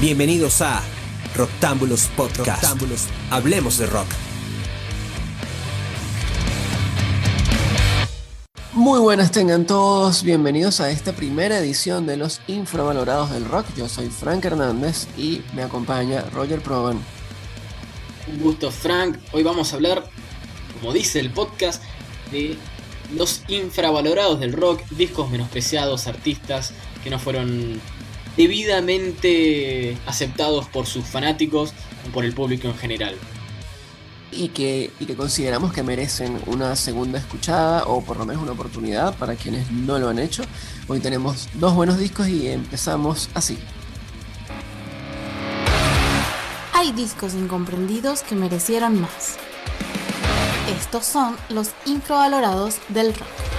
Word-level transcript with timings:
Bienvenidos 0.00 0.62
a 0.62 0.82
Roctámbulos 1.36 2.06
Podcast. 2.16 2.64
Hablemos 3.30 3.76
de 3.76 3.84
rock. 3.84 4.06
Muy 8.72 8.98
buenas 8.98 9.30
tengan 9.30 9.66
todos, 9.66 10.22
bienvenidos 10.22 10.80
a 10.80 10.90
esta 10.90 11.12
primera 11.12 11.58
edición 11.58 12.06
de 12.06 12.16
los 12.16 12.40
infravalorados 12.46 13.30
del 13.30 13.44
rock. 13.44 13.66
Yo 13.76 13.90
soy 13.90 14.08
Frank 14.08 14.42
Hernández 14.46 15.06
y 15.18 15.42
me 15.52 15.64
acompaña 15.64 16.22
Roger 16.32 16.62
Proban. 16.62 16.98
Un 18.26 18.40
gusto 18.40 18.70
Frank, 18.70 19.18
hoy 19.32 19.42
vamos 19.42 19.74
a 19.74 19.76
hablar, 19.76 20.08
como 20.80 20.94
dice 20.94 21.20
el 21.20 21.30
podcast, 21.30 21.82
de 22.32 22.56
los 23.14 23.42
infravalorados 23.48 24.40
del 24.40 24.54
rock, 24.54 24.80
discos 24.92 25.28
menospreciados, 25.28 26.06
artistas 26.06 26.72
que 27.04 27.10
no 27.10 27.18
fueron 27.18 27.78
debidamente 28.40 29.98
aceptados 30.06 30.66
por 30.66 30.86
sus 30.86 31.04
fanáticos 31.04 31.74
o 32.08 32.10
por 32.10 32.24
el 32.24 32.32
público 32.32 32.68
en 32.68 32.74
general. 32.74 33.14
Y 34.32 34.48
que, 34.48 34.90
y 34.98 35.04
que 35.04 35.14
consideramos 35.14 35.74
que 35.74 35.82
merecen 35.82 36.40
una 36.46 36.74
segunda 36.74 37.18
escuchada 37.18 37.84
o 37.84 38.02
por 38.02 38.16
lo 38.16 38.24
menos 38.24 38.42
una 38.42 38.52
oportunidad 38.52 39.14
para 39.18 39.34
quienes 39.34 39.70
no 39.70 39.98
lo 39.98 40.08
han 40.08 40.18
hecho. 40.18 40.42
Hoy 40.88 41.00
tenemos 41.00 41.50
dos 41.54 41.74
buenos 41.74 41.98
discos 41.98 42.28
y 42.28 42.48
empezamos 42.48 43.28
así. 43.34 43.58
Hay 46.72 46.92
discos 46.92 47.34
incomprendidos 47.34 48.22
que 48.22 48.36
merecieran 48.36 48.98
más. 48.98 49.36
Estos 50.80 51.04
son 51.04 51.36
los 51.50 51.72
infravalorados 51.84 52.76
del 52.88 53.12
rock. 53.12 53.49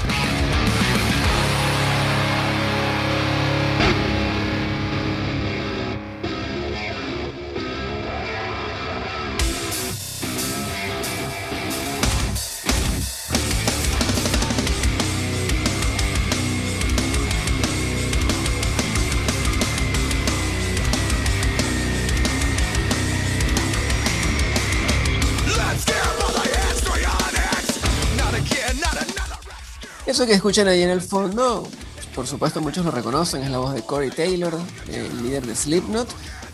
Eso 30.11 30.25
que 30.25 30.33
escuchan 30.33 30.67
ahí 30.67 30.81
en 30.81 30.89
el 30.89 30.99
fondo, 30.99 31.65
por 32.13 32.27
supuesto 32.27 32.59
muchos 32.59 32.83
lo 32.83 32.91
reconocen, 32.91 33.43
es 33.43 33.49
la 33.49 33.59
voz 33.59 33.73
de 33.73 33.81
Corey 33.81 34.09
Taylor, 34.09 34.53
el 34.89 35.23
líder 35.23 35.45
de 35.45 35.55
Slipknot, 35.55 36.09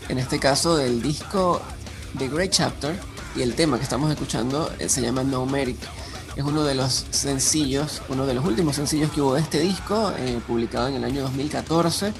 en 0.09 0.19
este 0.19 0.38
caso 0.38 0.77
del 0.77 1.02
disco 1.02 1.59
The 2.19 2.27
Great 2.27 2.52
Chapter, 2.52 2.95
y 3.36 3.41
el 3.41 3.55
tema 3.55 3.77
que 3.77 3.83
estamos 3.83 4.11
escuchando 4.11 4.72
eh, 4.77 4.88
se 4.89 5.02
llama 5.02 5.23
No 5.23 5.47
Merit. 5.47 5.80
Es 6.36 6.44
uno 6.44 6.64
de 6.66 6.75
los 6.75 7.08
sencillos, 7.09 8.03
uno 8.09 8.27
de 8.27 8.36
los 8.36 8.45
últimos 8.45 8.75
sencillos 8.75 9.11
que 9.11 9.22
hubo 9.22 9.33
de 9.33 9.41
este 9.41 9.59
disco, 9.59 10.14
eh, 10.19 10.39
publicado 10.45 10.89
en 10.89 10.94
el 10.94 11.03
año 11.03 11.23
2014 11.23 12.14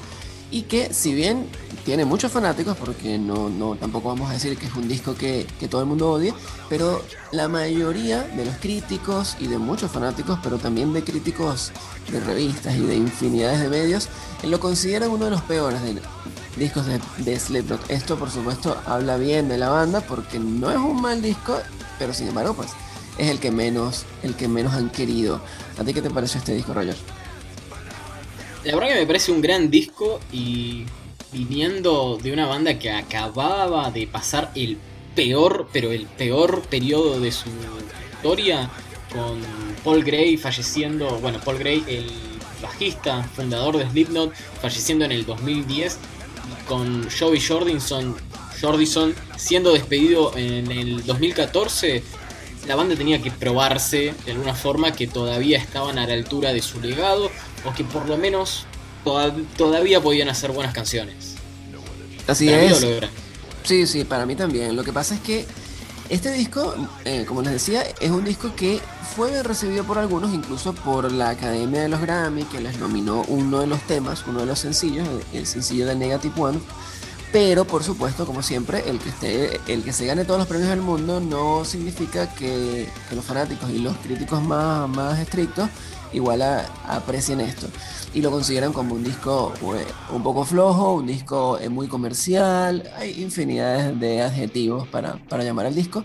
y 0.52 0.64
que 0.64 0.94
si 0.94 1.14
bien 1.14 1.48
tiene 1.86 2.06
muchos 2.06 2.32
fanáticos, 2.32 2.76
porque 2.78 3.18
no, 3.18 3.50
no 3.50 3.76
tampoco 3.76 4.10
vamos 4.10 4.30
a 4.30 4.34
decir 4.34 4.58
que 4.58 4.66
es 4.66 4.76
un 4.76 4.88
disco 4.88 5.16
que, 5.16 5.48
que, 5.60 5.68
todo 5.68 5.82
el 5.82 5.88
mundo 5.88 6.12
odie, 6.12 6.34
pero 6.68 7.02
la 7.32 7.48
mayoría 7.48 8.24
de 8.24 8.44
los 8.44 8.56
críticos 8.58 9.38
y 9.40 9.48
de 9.48 9.58
muchos 9.58 9.90
fanáticos, 9.92 10.38
pero 10.44 10.58
también 10.58 10.92
de 10.94 11.04
críticos 11.04 11.72
de 12.12 12.20
revistas 12.20 12.76
y 12.76 12.82
de 12.82 12.96
infinidades 12.96 13.62
de 13.62 13.70
medios, 13.70 14.10
lo 14.44 14.60
consideran 14.60 15.12
uno 15.12 15.26
de 15.26 15.32
los 15.32 15.42
peores 15.44 15.80
discos 16.58 16.86
de, 16.86 17.00
de 17.20 17.40
Slipknot. 17.40 17.90
Esto 17.90 18.18
por 18.18 18.32
supuesto 18.32 18.78
habla 18.86 19.18
bien 19.18 19.48
de 19.48 19.58
la 19.58 19.70
banda 19.70 20.02
porque 20.02 20.40
no 20.40 20.70
es 20.72 20.78
un 20.78 21.02
mal 21.02 21.22
disco, 21.22 21.58
pero 22.00 22.14
sin 22.14 22.28
embargo 22.28 22.54
pues 22.54 22.70
es 23.18 23.30
el 23.30 23.40
que 23.40 23.52
menos, 23.52 24.06
el 24.24 24.36
que 24.36 24.48
menos 24.48 24.74
han 24.74 24.90
querido. 24.90 25.42
¿A 25.80 25.84
ti 25.84 25.94
qué 25.94 26.02
te 26.02 26.10
pareció 26.10 26.40
este 26.40 26.54
disco, 26.54 26.74
Roger? 26.74 26.98
La 28.64 28.76
verdad 28.76 28.90
que 28.90 29.00
me 29.00 29.08
parece 29.08 29.32
un 29.32 29.42
gran 29.42 29.70
disco 29.70 30.20
y 30.32 30.86
viniendo 31.32 32.18
de 32.22 32.34
una 32.34 32.48
banda 32.48 32.80
que 32.80 32.92
acababa 32.92 33.92
de 33.92 34.08
pasar 34.08 34.52
el 34.56 34.78
peor, 35.16 35.70
pero 35.72 35.92
el 35.92 36.06
peor 36.06 36.62
periodo 36.64 37.20
de 37.20 37.32
su 37.32 37.50
historia, 38.14 38.70
con 39.12 39.42
Paul 39.84 40.04
Gray 40.04 40.38
falleciendo, 40.38 41.20
bueno, 41.20 41.40
Paul 41.44 41.60
Gray, 41.60 41.84
el 41.88 42.10
bajista, 42.62 43.24
fundador 43.24 43.78
de 43.78 43.90
Slipknot, 43.90 44.34
falleciendo 44.62 45.06
en 45.06 45.12
el 45.12 45.26
2010, 45.26 45.98
con 46.68 47.08
Joey 47.10 47.40
Jordison, 47.40 48.16
Jordison 48.60 49.14
siendo 49.38 49.74
despedido 49.74 50.36
en 50.36 50.72
el 50.72 51.06
2014, 51.06 52.04
la 52.68 52.76
banda 52.76 52.96
tenía 52.96 53.22
que 53.22 53.32
probarse 53.32 54.14
de 54.26 54.32
alguna 54.32 54.54
forma 54.54 54.92
que 54.92 55.08
todavía 55.08 55.58
estaban 55.58 55.98
a 55.98 56.06
la 56.06 56.14
altura 56.14 56.52
de 56.52 56.62
su 56.62 56.82
legado 56.82 57.32
o 57.66 57.74
que 57.74 57.84
por 57.84 58.08
lo 58.08 58.18
menos 58.18 58.66
todavía 59.58 60.02
podían 60.02 60.30
hacer 60.30 60.52
buenas 60.52 60.74
canciones. 60.74 61.36
Así 62.28 62.50
es. 62.50 62.86
Sí, 63.64 63.88
sí, 63.88 64.04
para 64.04 64.26
mí 64.26 64.36
también. 64.36 64.76
Lo 64.76 64.84
que 64.84 64.94
pasa 64.94 65.16
es 65.16 65.22
que 65.22 65.46
este 66.10 66.32
disco, 66.32 66.74
eh, 67.06 67.26
como 67.28 67.42
les 67.42 67.54
decía, 67.54 67.84
es 68.00 68.12
un 68.12 68.24
disco 68.24 68.54
que 68.56 68.80
fue 69.16 69.44
recibido 69.44 69.84
por 69.84 69.98
algunos, 69.98 70.34
incluso 70.34 70.74
por 70.74 71.12
la 71.12 71.30
Academia 71.30 71.82
de 71.82 71.90
los 71.90 72.02
Grammy, 72.02 72.44
que 72.44 72.62
les 72.62 72.78
nominó 72.78 73.24
uno 73.28 73.60
de 73.60 73.68
los 73.68 73.82
temas, 73.82 74.24
uno 74.28 74.40
de 74.42 74.46
los 74.46 74.60
sencillos, 74.60 75.08
el 75.34 75.46
sencillo 75.46 75.86
de 75.86 75.96
Negative 75.96 76.34
One. 76.40 76.60
Pero 77.34 77.66
por 77.66 77.84
supuesto, 77.84 78.26
como 78.26 78.42
siempre, 78.42 78.90
el 78.90 79.00
que 79.00 79.10
esté, 79.10 79.60
el 79.68 79.84
que 79.84 79.92
se 79.92 80.06
gane 80.06 80.24
todos 80.24 80.40
los 80.40 80.48
premios 80.48 80.70
del 80.70 80.82
mundo 80.82 81.20
no 81.20 81.66
significa 81.66 82.34
que, 82.34 82.90
que 83.10 83.16
los 83.16 83.26
fanáticos 83.26 83.70
y 83.70 83.80
los 83.80 83.98
críticos 83.98 84.42
más, 84.42 84.88
más 84.88 85.20
estrictos 85.20 85.70
igual 86.14 86.42
aprecien 86.88 87.42
esto. 87.42 87.68
Y 88.14 88.22
lo 88.22 88.32
consideran 88.32 88.74
como 88.74 88.96
un 88.96 89.04
disco 89.04 89.54
pues, 89.62 89.86
un 90.12 90.24
poco 90.24 90.46
flojo, 90.46 90.94
un 90.94 91.08
disco 91.08 91.60
eh, 91.60 91.70
muy 91.70 91.88
comercial, 91.88 92.90
hay 92.98 93.22
infinidades 93.22 94.00
de 94.00 94.22
adjetivos 94.22 94.88
para, 94.88 95.18
para 95.30 95.44
llamar 95.44 95.66
al 95.66 95.76
disco. 95.76 96.04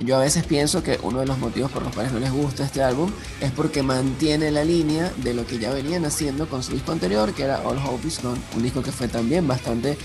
Yo 0.00 0.16
a 0.16 0.20
veces 0.20 0.44
pienso 0.44 0.82
que 0.82 0.98
uno 1.02 1.20
de 1.20 1.26
los 1.26 1.38
motivos 1.38 1.70
por 1.70 1.82
los 1.82 1.94
cuales 1.94 2.12
no 2.12 2.18
les 2.18 2.32
gusta 2.32 2.64
este 2.64 2.82
álbum 2.82 3.10
es 3.40 3.52
porque 3.52 3.82
mantiene 3.82 4.50
la 4.50 4.64
línea 4.64 5.12
de 5.18 5.34
lo 5.34 5.46
que 5.46 5.58
ya 5.58 5.72
venían 5.72 6.04
haciendo 6.04 6.48
con 6.48 6.62
su 6.62 6.72
disco 6.72 6.90
anterior, 6.90 7.32
que 7.32 7.44
era 7.44 7.60
All 7.60 7.78
Hope 7.78 8.08
Is 8.08 8.20
Gone, 8.20 8.40
un 8.56 8.62
disco 8.62 8.82
que 8.82 8.90
fue 8.90 9.06
también 9.06 9.46
bastante 9.46 9.96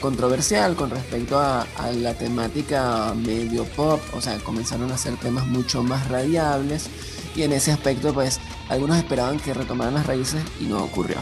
controversial 0.00 0.76
con 0.76 0.90
respecto 0.90 1.38
a, 1.38 1.62
a 1.76 1.92
la 1.92 2.14
temática 2.14 3.12
medio 3.14 3.64
pop, 3.64 4.00
o 4.14 4.20
sea, 4.20 4.38
comenzaron 4.38 4.90
a 4.90 4.94
hacer 4.94 5.16
temas 5.16 5.46
mucho 5.46 5.82
más 5.82 6.08
radiables 6.08 6.88
y 7.34 7.42
en 7.42 7.52
ese 7.52 7.72
aspecto 7.72 8.14
pues 8.14 8.40
algunos 8.72 8.96
esperaban 8.96 9.38
que 9.38 9.54
retomaran 9.54 9.94
las 9.94 10.06
raíces 10.06 10.42
y 10.60 10.64
no 10.64 10.82
ocurrió. 10.82 11.16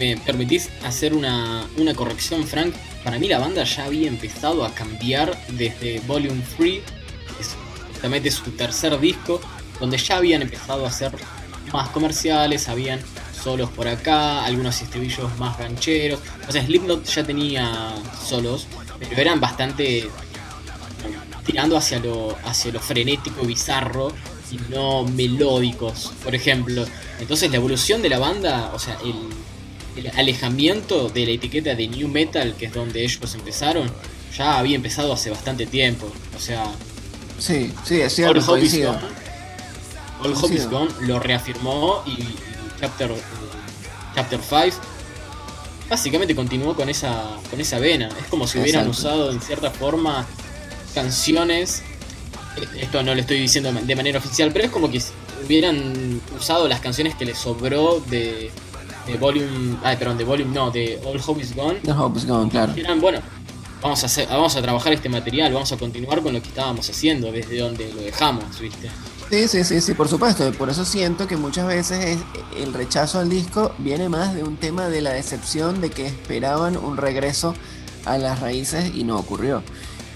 ¿Me 0.00 0.16
permitís 0.16 0.70
hacer 0.84 1.14
una, 1.14 1.66
una 1.76 1.94
corrección, 1.94 2.46
Frank? 2.46 2.74
Para 3.04 3.18
mí 3.18 3.28
la 3.28 3.38
banda 3.38 3.64
ya 3.64 3.84
había 3.84 4.08
empezado 4.08 4.64
a 4.64 4.74
cambiar 4.74 5.38
desde 5.48 6.00
Volume 6.00 6.42
3, 6.56 6.56
que 6.56 7.42
es 7.42 7.56
justamente 7.92 8.30
su 8.30 8.50
tercer 8.52 8.98
disco, 8.98 9.40
donde 9.78 9.98
ya 9.98 10.16
habían 10.16 10.40
empezado 10.40 10.86
a 10.86 10.88
hacer 10.88 11.12
más 11.72 11.90
comerciales, 11.90 12.68
habían 12.68 13.00
solos 13.42 13.68
por 13.70 13.86
acá, 13.86 14.42
algunos 14.44 14.80
estribillos 14.80 15.38
más 15.38 15.58
rancheros. 15.58 16.20
O 16.48 16.52
sea, 16.52 16.64
Slipknot 16.64 17.04
ya 17.04 17.24
tenía 17.24 17.94
solos, 18.26 18.66
pero 18.98 19.20
eran 19.20 19.38
bastante 19.38 20.08
tirando 21.44 21.76
hacia 21.76 21.98
lo, 21.98 22.38
hacia 22.44 22.72
lo 22.72 22.80
frenético, 22.80 23.44
bizarro 23.44 24.12
y 24.54 24.72
no 24.72 25.04
melódicos, 25.04 26.12
por 26.22 26.34
ejemplo. 26.34 26.84
Entonces 27.20 27.50
la 27.50 27.56
evolución 27.56 28.02
de 28.02 28.08
la 28.08 28.18
banda, 28.18 28.70
o 28.74 28.78
sea, 28.78 28.96
el, 29.04 30.04
el 30.04 30.10
alejamiento 30.16 31.08
de 31.08 31.26
la 31.26 31.32
etiqueta 31.32 31.74
de 31.74 31.88
New 31.88 32.08
Metal, 32.08 32.54
que 32.56 32.66
es 32.66 32.72
donde 32.72 33.04
ellos 33.04 33.34
empezaron, 33.34 33.90
ya 34.36 34.58
había 34.58 34.76
empezado 34.76 35.12
hace 35.12 35.30
bastante 35.30 35.66
tiempo. 35.66 36.10
O 36.36 36.40
sea, 36.40 36.66
sí, 37.38 37.72
sí, 37.84 38.00
es 38.00 38.14
cierto. 38.14 38.38
All 38.38 38.48
Hope 38.48 38.64
is 38.64 38.76
Gone, 38.76 38.98
All 40.22 40.34
Hope 40.34 40.54
is 40.54 40.68
Gone 40.68 40.90
lo 41.00 41.18
reafirmó 41.20 42.02
y, 42.06 42.10
y 42.10 42.36
Chapter, 42.80 43.10
Chapter 44.14 44.40
5 44.40 44.94
básicamente 45.88 46.34
continuó 46.34 46.74
con 46.74 46.88
esa, 46.88 47.36
con 47.50 47.60
esa 47.60 47.78
vena. 47.78 48.08
Es 48.20 48.26
como 48.28 48.46
si 48.46 48.58
hubieran 48.58 48.86
Exacto. 48.86 49.08
usado 49.08 49.32
en 49.32 49.40
cierta 49.40 49.70
forma 49.70 50.26
canciones. 50.94 51.82
Esto 52.78 53.02
no 53.02 53.14
lo 53.14 53.20
estoy 53.20 53.40
diciendo 53.40 53.72
de 53.72 53.96
manera 53.96 54.18
oficial, 54.18 54.50
pero 54.52 54.66
es 54.66 54.70
como 54.70 54.90
que 54.90 55.00
hubieran 55.44 56.20
usado 56.38 56.68
las 56.68 56.80
canciones 56.80 57.14
que 57.14 57.24
les 57.24 57.38
sobró 57.38 58.00
de, 58.08 58.50
de 59.06 59.16
Volume. 59.16 59.76
Ay, 59.82 59.96
perdón, 59.96 60.18
de 60.18 60.24
Volume 60.24 60.54
no, 60.54 60.70
de 60.70 61.00
All 61.04 61.20
Hope 61.24 61.42
is 61.42 61.54
Gone. 61.54 61.80
The 61.80 61.92
Hope 61.92 62.18
is 62.18 62.26
Gone, 62.26 62.50
claro. 62.50 62.72
Eran, 62.76 63.00
bueno, 63.00 63.20
vamos 63.82 64.02
a, 64.02 64.06
hacer, 64.06 64.28
vamos 64.28 64.56
a 64.56 64.62
trabajar 64.62 64.92
este 64.92 65.08
material, 65.08 65.52
vamos 65.52 65.72
a 65.72 65.76
continuar 65.76 66.22
con 66.22 66.32
lo 66.32 66.40
que 66.40 66.48
estábamos 66.48 66.88
haciendo, 66.88 67.30
desde 67.32 67.58
donde 67.58 67.92
lo 67.92 68.00
dejamos, 68.02 68.58
¿viste? 68.60 68.90
Sí, 69.30 69.48
sí, 69.48 69.64
sí, 69.64 69.80
sí, 69.80 69.94
por 69.94 70.08
supuesto. 70.08 70.52
Por 70.52 70.70
eso 70.70 70.84
siento 70.84 71.26
que 71.26 71.36
muchas 71.36 71.66
veces 71.66 72.18
el 72.56 72.72
rechazo 72.72 73.18
al 73.18 73.28
disco 73.28 73.74
viene 73.78 74.08
más 74.08 74.34
de 74.34 74.42
un 74.42 74.56
tema 74.56 74.88
de 74.88 75.00
la 75.00 75.10
decepción 75.10 75.80
de 75.80 75.90
que 75.90 76.06
esperaban 76.06 76.76
un 76.76 76.96
regreso 76.96 77.54
a 78.04 78.18
las 78.18 78.40
raíces 78.40 78.92
y 78.94 79.04
no 79.04 79.18
ocurrió. 79.18 79.62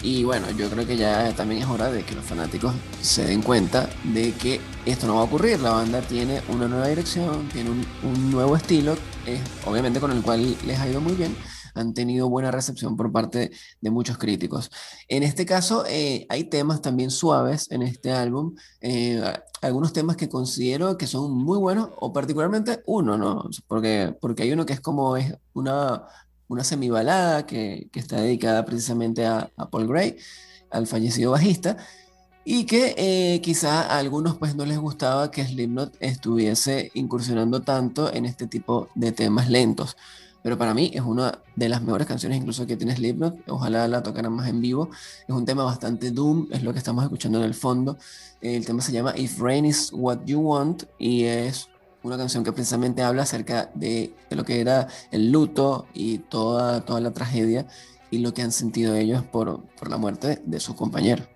Y 0.02 0.22
bueno, 0.22 0.50
yo 0.52 0.70
creo 0.70 0.86
que 0.86 0.96
ya 0.96 1.34
también 1.34 1.62
es 1.62 1.68
hora 1.68 1.90
de 1.90 2.04
que 2.04 2.14
los 2.14 2.24
fanáticos 2.24 2.72
se 3.00 3.24
den 3.24 3.42
cuenta 3.42 3.88
de 4.04 4.32
que 4.32 4.60
esto 4.86 5.06
no 5.06 5.16
va 5.16 5.22
a 5.22 5.24
ocurrir. 5.24 5.58
La 5.60 5.72
banda 5.72 6.00
tiene 6.02 6.40
una 6.48 6.68
nueva 6.68 6.86
dirección, 6.86 7.48
tiene 7.48 7.70
un, 7.70 8.30
nuevo 8.30 8.56
estilo, 8.56 8.96
obviamente 9.66 9.98
con 9.98 10.12
el 10.12 10.22
cual 10.22 10.56
les 10.64 10.78
ha 10.78 10.88
ido 10.88 11.00
muy 11.00 11.14
bien. 11.14 11.36
Han 11.74 11.94
tenido 11.94 12.28
buena 12.28 12.50
recepción 12.50 12.96
por 12.96 13.10
parte 13.12 13.50
de 13.80 13.90
muchos 13.90 14.18
críticos. 14.18 14.70
En 15.08 15.22
este 15.22 15.44
caso, 15.46 15.84
eh, 15.86 16.26
hay 16.28 16.44
temas 16.44 16.80
también 16.80 17.10
suaves 17.10 17.70
en 17.70 17.82
este 17.82 18.12
álbum. 18.12 18.54
Eh, 18.80 19.22
algunos 19.62 19.92
temas 19.92 20.16
que 20.16 20.28
considero 20.28 20.96
que 20.96 21.06
son 21.06 21.32
muy 21.32 21.58
buenos, 21.58 21.90
o 22.00 22.12
particularmente 22.12 22.82
uno, 22.86 23.16
¿no? 23.16 23.48
Porque, 23.66 24.14
porque 24.20 24.44
hay 24.44 24.52
uno 24.52 24.66
que 24.66 24.72
es 24.72 24.80
como 24.80 25.16
es 25.16 25.34
una 25.52 26.04
una 26.48 26.64
semibalada 26.64 27.46
que, 27.46 27.88
que 27.92 28.00
está 28.00 28.20
dedicada 28.20 28.64
precisamente 28.64 29.26
a, 29.26 29.50
Paul 29.70 29.86
Gray, 29.86 30.16
al 30.70 30.86
fallecido 30.86 31.32
bajista, 31.32 31.76
y 32.44 32.64
que 32.64 32.94
eh, 32.96 33.40
quizá 33.42 33.82
a 33.82 33.98
algunos 33.98 34.38
pues 34.38 34.56
no 34.56 34.64
les 34.64 34.78
gustaba 34.78 35.30
que 35.30 35.44
Slipknot 35.44 35.96
estuviese 36.00 36.90
incursionando 36.94 37.60
tanto 37.60 38.12
en 38.12 38.24
este 38.24 38.46
tipo 38.46 38.88
de 38.94 39.12
temas 39.12 39.50
lentos. 39.50 39.96
Pero 40.42 40.56
para 40.56 40.72
mí 40.72 40.90
es 40.94 41.02
una 41.02 41.40
de 41.56 41.68
las 41.68 41.82
mejores 41.82 42.06
canciones 42.06 42.38
incluso 42.38 42.66
que 42.66 42.76
tiene 42.76 42.96
Slipknot. 42.96 43.48
Ojalá 43.48 43.86
la 43.86 44.02
tocaran 44.02 44.32
más 44.32 44.48
en 44.48 44.62
vivo. 44.62 44.88
Es 45.26 45.34
un 45.34 45.44
tema 45.44 45.64
bastante 45.64 46.10
doom, 46.10 46.48
es 46.50 46.62
lo 46.62 46.72
que 46.72 46.78
estamos 46.78 47.04
escuchando 47.04 47.38
en 47.38 47.44
el 47.44 47.54
fondo. 47.54 47.98
El 48.40 48.64
tema 48.64 48.80
se 48.80 48.92
llama 48.92 49.12
If 49.16 49.40
Rain 49.40 49.66
is 49.66 49.90
What 49.92 50.20
You 50.24 50.40
Want 50.40 50.84
y 50.98 51.24
es 51.24 51.68
una 52.02 52.16
canción 52.16 52.44
que 52.44 52.52
precisamente 52.52 53.02
habla 53.02 53.22
acerca 53.22 53.70
de, 53.74 54.12
lo 54.30 54.44
que 54.44 54.60
era 54.60 54.88
el 55.10 55.30
luto 55.30 55.86
y 55.94 56.18
toda, 56.18 56.84
toda 56.84 57.00
la 57.00 57.12
tragedia 57.12 57.66
y 58.10 58.18
lo 58.18 58.32
que 58.32 58.42
han 58.42 58.52
sentido 58.52 58.94
ellos 58.94 59.22
por, 59.24 59.64
por 59.78 59.90
la 59.90 59.96
muerte 59.96 60.40
de 60.44 60.60
su 60.60 60.74
compañero. 60.74 61.26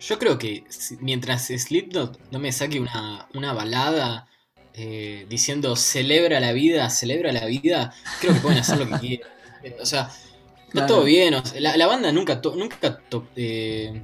Yo 0.00 0.18
creo 0.18 0.38
que 0.38 0.64
mientras 1.00 1.46
Slipknot 1.46 2.30
no 2.30 2.38
me 2.38 2.52
saque 2.52 2.80
una, 2.80 3.28
una 3.32 3.52
balada 3.52 4.28
eh, 4.74 5.26
diciendo 5.28 5.76
celebra 5.76 6.40
la 6.40 6.52
vida, 6.52 6.90
celebra 6.90 7.32
la 7.32 7.46
vida, 7.46 7.94
creo 8.20 8.34
que 8.34 8.40
pueden 8.40 8.58
hacer 8.58 8.78
lo 8.78 8.88
que 8.88 8.98
quieran. 8.98 9.28
O 9.80 9.86
sea, 9.86 10.10
está 10.66 10.86
todo 10.86 11.04
bien. 11.04 11.34
la, 11.58 11.86
banda 11.86 12.12
nunca, 12.12 12.38
nunca 12.54 13.00
eh, 13.34 13.98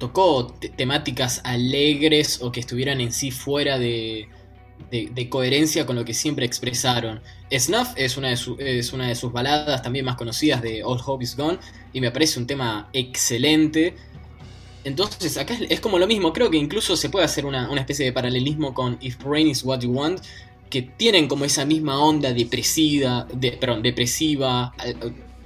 tocó 0.00 0.52
temáticas 0.76 1.40
alegres 1.44 2.42
o 2.42 2.50
que 2.50 2.58
estuvieran 2.58 3.00
en 3.00 3.12
sí 3.12 3.30
fuera 3.30 3.78
de, 3.78 4.28
de, 4.90 5.28
coherencia 5.28 5.86
con 5.86 5.96
lo 5.96 6.04
que 6.04 6.14
siempre 6.14 6.46
expresaron. 6.46 7.20
Snuff 7.52 7.88
es 7.96 8.16
una, 8.16 8.28
de 8.28 8.78
es 8.78 8.92
una 8.92 9.08
de 9.08 9.14
sus 9.14 9.32
baladas 9.32 9.82
también 9.82 10.04
más 10.04 10.16
conocidas 10.16 10.62
de 10.62 10.82
All 10.82 11.00
Hope 11.04 11.24
Is 11.24 11.36
Gone 11.36 11.58
y 11.92 12.00
me 12.00 12.10
parece 12.10 12.38
un 12.38 12.46
tema 12.46 12.88
excelente. 12.92 13.94
Entonces 14.84 15.36
acá 15.36 15.56
es, 15.68 15.80
como 15.80 15.98
lo 15.98 16.06
mismo, 16.06 16.32
creo 16.32 16.50
que 16.50 16.56
incluso 16.56 16.96
se 16.96 17.10
puede 17.10 17.24
hacer 17.24 17.44
una, 17.44 17.68
especie 17.76 18.06
de 18.06 18.12
paralelismo 18.12 18.72
con 18.72 18.96
If 19.00 19.22
Rain 19.22 19.48
Is 19.48 19.62
What 19.64 19.80
You 19.80 19.90
Want, 19.90 20.20
que 20.70 20.82
tienen 20.82 21.28
como 21.28 21.44
esa 21.44 21.64
misma 21.64 22.02
onda 22.02 22.32
depresiva, 22.32 23.26
de, 23.32 23.52
perdón, 23.52 23.82
depresiva, 23.82 24.74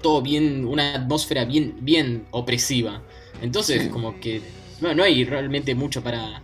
todo 0.00 0.20
bien, 0.23 0.67
una 0.67 0.94
atmósfera 0.94 1.44
bien, 1.44 1.76
bien 1.81 2.26
opresiva. 2.31 3.02
Entonces 3.40 3.88
como 3.88 4.20
que 4.20 4.43
no 4.81 5.02
hay 5.02 5.25
realmente 5.25 5.75
mucho 5.75 6.02
para... 6.02 6.43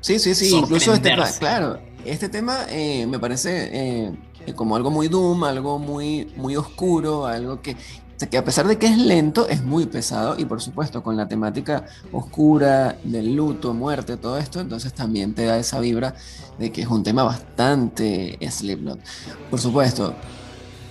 Sí, 0.00 0.18
sí, 0.18 0.34
sí, 0.34 0.54
incluso 0.54 0.94
este, 0.94 1.14
claro, 1.38 1.78
este 2.04 2.28
tema 2.28 2.66
eh, 2.68 3.06
me 3.06 3.18
parece 3.18 3.70
eh, 3.72 4.12
como 4.54 4.76
algo 4.76 4.90
muy 4.90 5.08
doom, 5.08 5.44
algo 5.44 5.78
muy, 5.78 6.32
muy 6.36 6.56
oscuro, 6.56 7.26
algo 7.26 7.60
que, 7.60 7.76
que 8.30 8.38
a 8.38 8.44
pesar 8.44 8.66
de 8.66 8.78
que 8.78 8.86
es 8.86 8.98
lento, 8.98 9.48
es 9.48 9.62
muy 9.62 9.86
pesado 9.86 10.38
y 10.38 10.44
por 10.44 10.60
supuesto 10.60 11.02
con 11.02 11.16
la 11.16 11.28
temática 11.28 11.86
oscura 12.12 12.96
del 13.04 13.34
luto, 13.34 13.74
muerte, 13.74 14.16
todo 14.16 14.38
esto, 14.38 14.60
entonces 14.60 14.92
también 14.92 15.34
te 15.34 15.44
da 15.44 15.58
esa 15.58 15.80
vibra 15.80 16.14
de 16.58 16.72
que 16.72 16.82
es 16.82 16.88
un 16.88 17.02
tema 17.02 17.22
bastante 17.22 18.38
Slipknot. 18.50 19.00
Por 19.50 19.60
supuesto, 19.60 20.14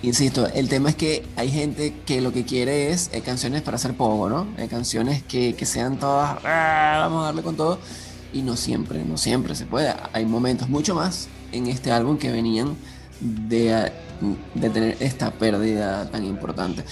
insisto, 0.02 0.46
el 0.46 0.68
tema 0.68 0.90
es 0.90 0.96
que 0.96 1.26
hay 1.36 1.50
gente 1.50 1.94
que 2.06 2.20
lo 2.20 2.32
que 2.32 2.44
quiere 2.44 2.90
es 2.90 3.10
eh, 3.12 3.20
canciones 3.20 3.62
para 3.62 3.76
hacer 3.76 3.96
poco, 3.96 4.28
¿no? 4.28 4.46
canciones 4.68 5.22
que, 5.22 5.54
que 5.54 5.66
sean 5.66 5.98
todas, 5.98 6.38
ah, 6.44 6.98
vamos 7.02 7.22
a 7.22 7.26
darle 7.26 7.42
con 7.42 7.56
todo 7.56 7.78
y 8.32 8.42
no 8.42 8.56
siempre, 8.56 9.04
no 9.04 9.16
siempre 9.16 9.54
se 9.54 9.66
puede. 9.66 9.94
Hay 10.12 10.26
momentos 10.26 10.68
mucho 10.68 10.94
más 10.94 11.28
en 11.52 11.66
este 11.66 11.90
álbum 11.90 12.18
que 12.18 12.30
venían 12.30 12.76
de, 13.20 13.92
de 14.54 14.70
tener 14.70 14.96
esta 15.00 15.30
pérdida 15.32 16.10
tan 16.10 16.24
importante. 16.24 16.84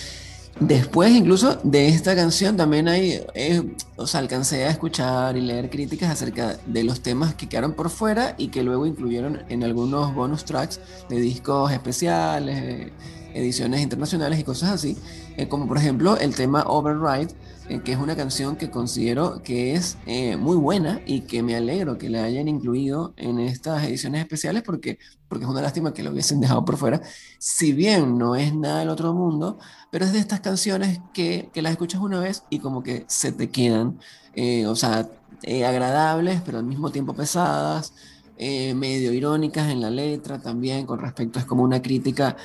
Después 0.60 1.12
incluso 1.12 1.60
de 1.62 1.86
esta 1.86 2.16
canción 2.16 2.56
también 2.56 2.88
hay, 2.88 3.20
eh, 3.34 3.62
o 3.94 4.08
sea, 4.08 4.18
alcancé 4.18 4.64
a 4.64 4.70
escuchar 4.70 5.36
y 5.36 5.40
leer 5.40 5.70
críticas 5.70 6.10
acerca 6.10 6.58
de 6.66 6.82
los 6.82 7.00
temas 7.00 7.34
que 7.34 7.48
quedaron 7.48 7.74
por 7.74 7.90
fuera 7.90 8.34
y 8.38 8.48
que 8.48 8.64
luego 8.64 8.84
incluyeron 8.84 9.44
en 9.48 9.62
algunos 9.62 10.12
bonus 10.14 10.44
tracks 10.44 10.80
de 11.08 11.20
discos 11.20 11.70
especiales, 11.70 12.90
ediciones 13.38 13.80
internacionales 13.80 14.38
y 14.38 14.44
cosas 14.44 14.70
así, 14.70 14.96
eh, 15.36 15.48
como 15.48 15.66
por 15.66 15.78
ejemplo 15.78 16.16
el 16.16 16.34
tema 16.34 16.64
Override, 16.64 17.34
eh, 17.68 17.82
que 17.84 17.92
es 17.92 17.98
una 17.98 18.16
canción 18.16 18.56
que 18.56 18.70
considero 18.70 19.42
que 19.42 19.74
es 19.74 19.98
eh, 20.06 20.38
muy 20.38 20.56
buena 20.56 21.02
y 21.04 21.20
que 21.22 21.42
me 21.42 21.54
alegro 21.54 21.98
que 21.98 22.08
la 22.08 22.24
hayan 22.24 22.48
incluido 22.48 23.12
en 23.18 23.38
estas 23.38 23.84
ediciones 23.84 24.22
especiales 24.22 24.62
porque, 24.62 24.98
porque 25.28 25.44
es 25.44 25.50
una 25.50 25.60
lástima 25.60 25.92
que 25.92 26.02
lo 26.02 26.10
hubiesen 26.10 26.40
dejado 26.40 26.64
por 26.64 26.78
fuera. 26.78 27.02
Si 27.38 27.74
bien 27.74 28.16
no 28.16 28.36
es 28.36 28.54
nada 28.54 28.80
del 28.80 28.88
otro 28.88 29.12
mundo, 29.12 29.58
pero 29.90 30.06
es 30.06 30.14
de 30.14 30.18
estas 30.18 30.40
canciones 30.40 31.00
que, 31.12 31.50
que 31.52 31.60
las 31.60 31.72
escuchas 31.72 32.00
una 32.00 32.20
vez 32.20 32.44
y 32.48 32.58
como 32.60 32.82
que 32.82 33.04
se 33.06 33.32
te 33.32 33.50
quedan, 33.50 33.98
eh, 34.34 34.66
o 34.66 34.74
sea, 34.74 35.06
agradables, 35.44 36.40
pero 36.46 36.58
al 36.58 36.64
mismo 36.64 36.90
tiempo 36.90 37.12
pesadas. 37.12 37.92
medio 38.38 39.12
irónicas 39.12 39.70
en 39.70 39.80
la 39.80 39.90
letra 39.90 40.38
también 40.38 40.86
con 40.86 41.00
respecto 41.00 41.38
es 41.38 41.44
como 41.44 41.64
una 41.64 41.82
crítica 41.82 42.36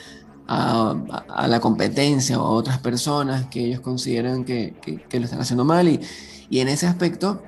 a, 0.47 1.47
la 1.47 1.59
competencia 1.59 2.39
o 2.39 2.45
a 2.45 2.49
otras 2.51 2.79
personas 2.79 3.47
que 3.47 3.65
ellos 3.65 3.79
consideran 3.79 4.43
que, 4.43 4.73
lo 5.11 5.25
están 5.25 5.41
haciendo 5.41 5.65
mal. 5.65 5.87
Y, 5.87 5.99
y 6.49 6.59
en 6.59 6.67
ese 6.67 6.87
aspecto, 6.87 7.41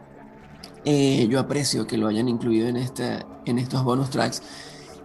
eh, 0.86 1.28
yo 1.30 1.40
aprecio 1.40 1.88
que 1.88 1.98
lo 1.98 2.08
hayan 2.08 2.30
incluido 2.30 2.68
en, 2.68 2.78
este, 2.78 3.26
en 3.46 3.60
estos 3.60 3.84
bonus 3.84 4.10
tracks. 4.10 4.42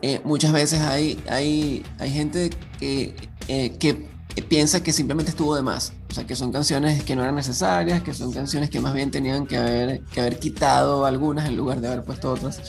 Eh, 0.03 0.21
muchas 0.25 0.53
veces 0.53 0.81
hay, 0.81 1.23
hay, 1.29 1.85
hay 1.99 2.11
gente 2.11 2.51
que, 2.79 3.15
eh, 3.49 3.77
que 3.79 4.09
piensa 4.49 4.83
que 4.83 4.93
simplemente 4.93 5.31
estuvo 5.31 5.55
de 5.57 5.63
más. 5.63 5.93
O 6.11 6.15
sea, 6.15 6.27
que 6.27 6.37
son 6.37 6.53
canciones 6.53 7.03
que 7.05 7.17
no 7.17 7.23
eran 7.23 7.35
necesarias, 7.35 8.03
que 8.03 8.15
son 8.15 8.33
canciones 8.33 8.71
que 8.71 8.81
más 8.81 8.95
bien 8.95 9.11
tenían 9.11 9.47
que 9.47 9.57
haber, 9.57 10.03
que 10.05 10.21
haber 10.21 10.39
quitado 10.39 11.05
algunas 11.05 11.49
en 11.49 11.57
lugar 11.57 11.81
de 11.81 11.89
haber 11.89 12.05
puesto 12.05 12.33
otras. 12.33 12.61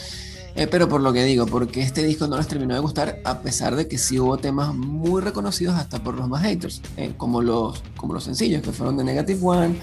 Eh, 0.56 0.68
pero 0.68 0.90
por 0.90 1.02
lo 1.02 1.14
que 1.14 1.24
digo, 1.24 1.46
porque 1.46 1.82
este 1.82 2.04
disco 2.04 2.28
no 2.28 2.38
les 2.38 2.48
terminó 2.48 2.74
de 2.74 2.82
gustar, 2.82 3.22
a 3.24 3.40
pesar 3.40 3.76
de 3.76 3.88
que 3.88 3.98
sí 3.98 4.20
hubo 4.20 4.38
temas 4.38 4.76
muy 4.76 5.22
reconocidos 5.22 5.76
hasta 5.76 6.04
por 6.04 6.16
los 6.16 6.28
más 6.28 6.44
haters, 6.44 6.82
eh, 6.98 7.14
como, 7.16 7.42
los, 7.42 7.82
como 7.96 8.14
los 8.14 8.26
sencillos, 8.26 8.62
que 8.62 8.72
fueron 8.72 8.98
de 8.98 9.06
Negative 9.06 9.40
One, 9.42 9.76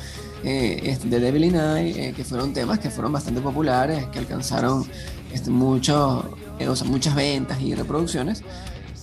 eh, 0.44 0.80
este, 0.84 1.08
de 1.08 1.20
Devil 1.20 1.44
in 1.44 1.56
Eye, 1.56 2.12
que 2.14 2.22
fueron 2.22 2.52
temas 2.52 2.78
que 2.78 2.90
fueron 2.90 3.12
bastante 3.12 3.40
populares, 3.40 4.06
que 4.08 4.18
alcanzaron 4.18 4.84
este, 5.32 5.50
mucho, 5.50 6.30
o 6.60 6.76
sea, 6.76 6.86
muchas 6.86 7.14
ventas 7.14 7.60
y 7.62 7.74
reproducciones. 7.74 8.42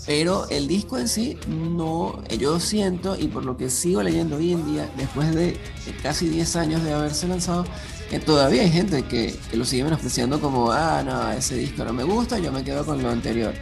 Pero 0.05 0.47
el 0.49 0.67
disco 0.67 0.99
en 0.99 1.07
sí, 1.07 1.35
no, 1.47 2.23
yo 2.27 2.59
siento, 2.59 3.17
y 3.17 3.27
por 3.27 3.43
lo 3.43 3.57
que 3.57 3.71
sigo 3.71 4.03
leyendo 4.03 4.35
hoy 4.35 4.51
en 4.51 4.63
día, 4.71 4.87
después 4.97 5.33
de 5.33 5.57
casi 6.03 6.29
10 6.29 6.55
años 6.57 6.83
de 6.83 6.93
haberse 6.93 7.27
lanzado, 7.27 7.65
que 8.09 8.19
todavía 8.19 8.61
hay 8.61 8.71
gente 8.71 9.03
que, 9.03 9.35
lo 9.53 9.65
sigue 9.65 9.83
menospreciando 9.83 10.39
como, 10.39 10.71
ah, 10.71 11.03
no, 11.03 11.31
ese 11.31 11.55
disco 11.55 11.83
no 11.83 11.93
me 11.93 12.03
gusta, 12.03 12.39
yo 12.39 12.51
me 12.51 12.63
quedo 12.63 12.85
con 12.85 13.01
lo 13.01 13.09
anterior. 13.09 13.53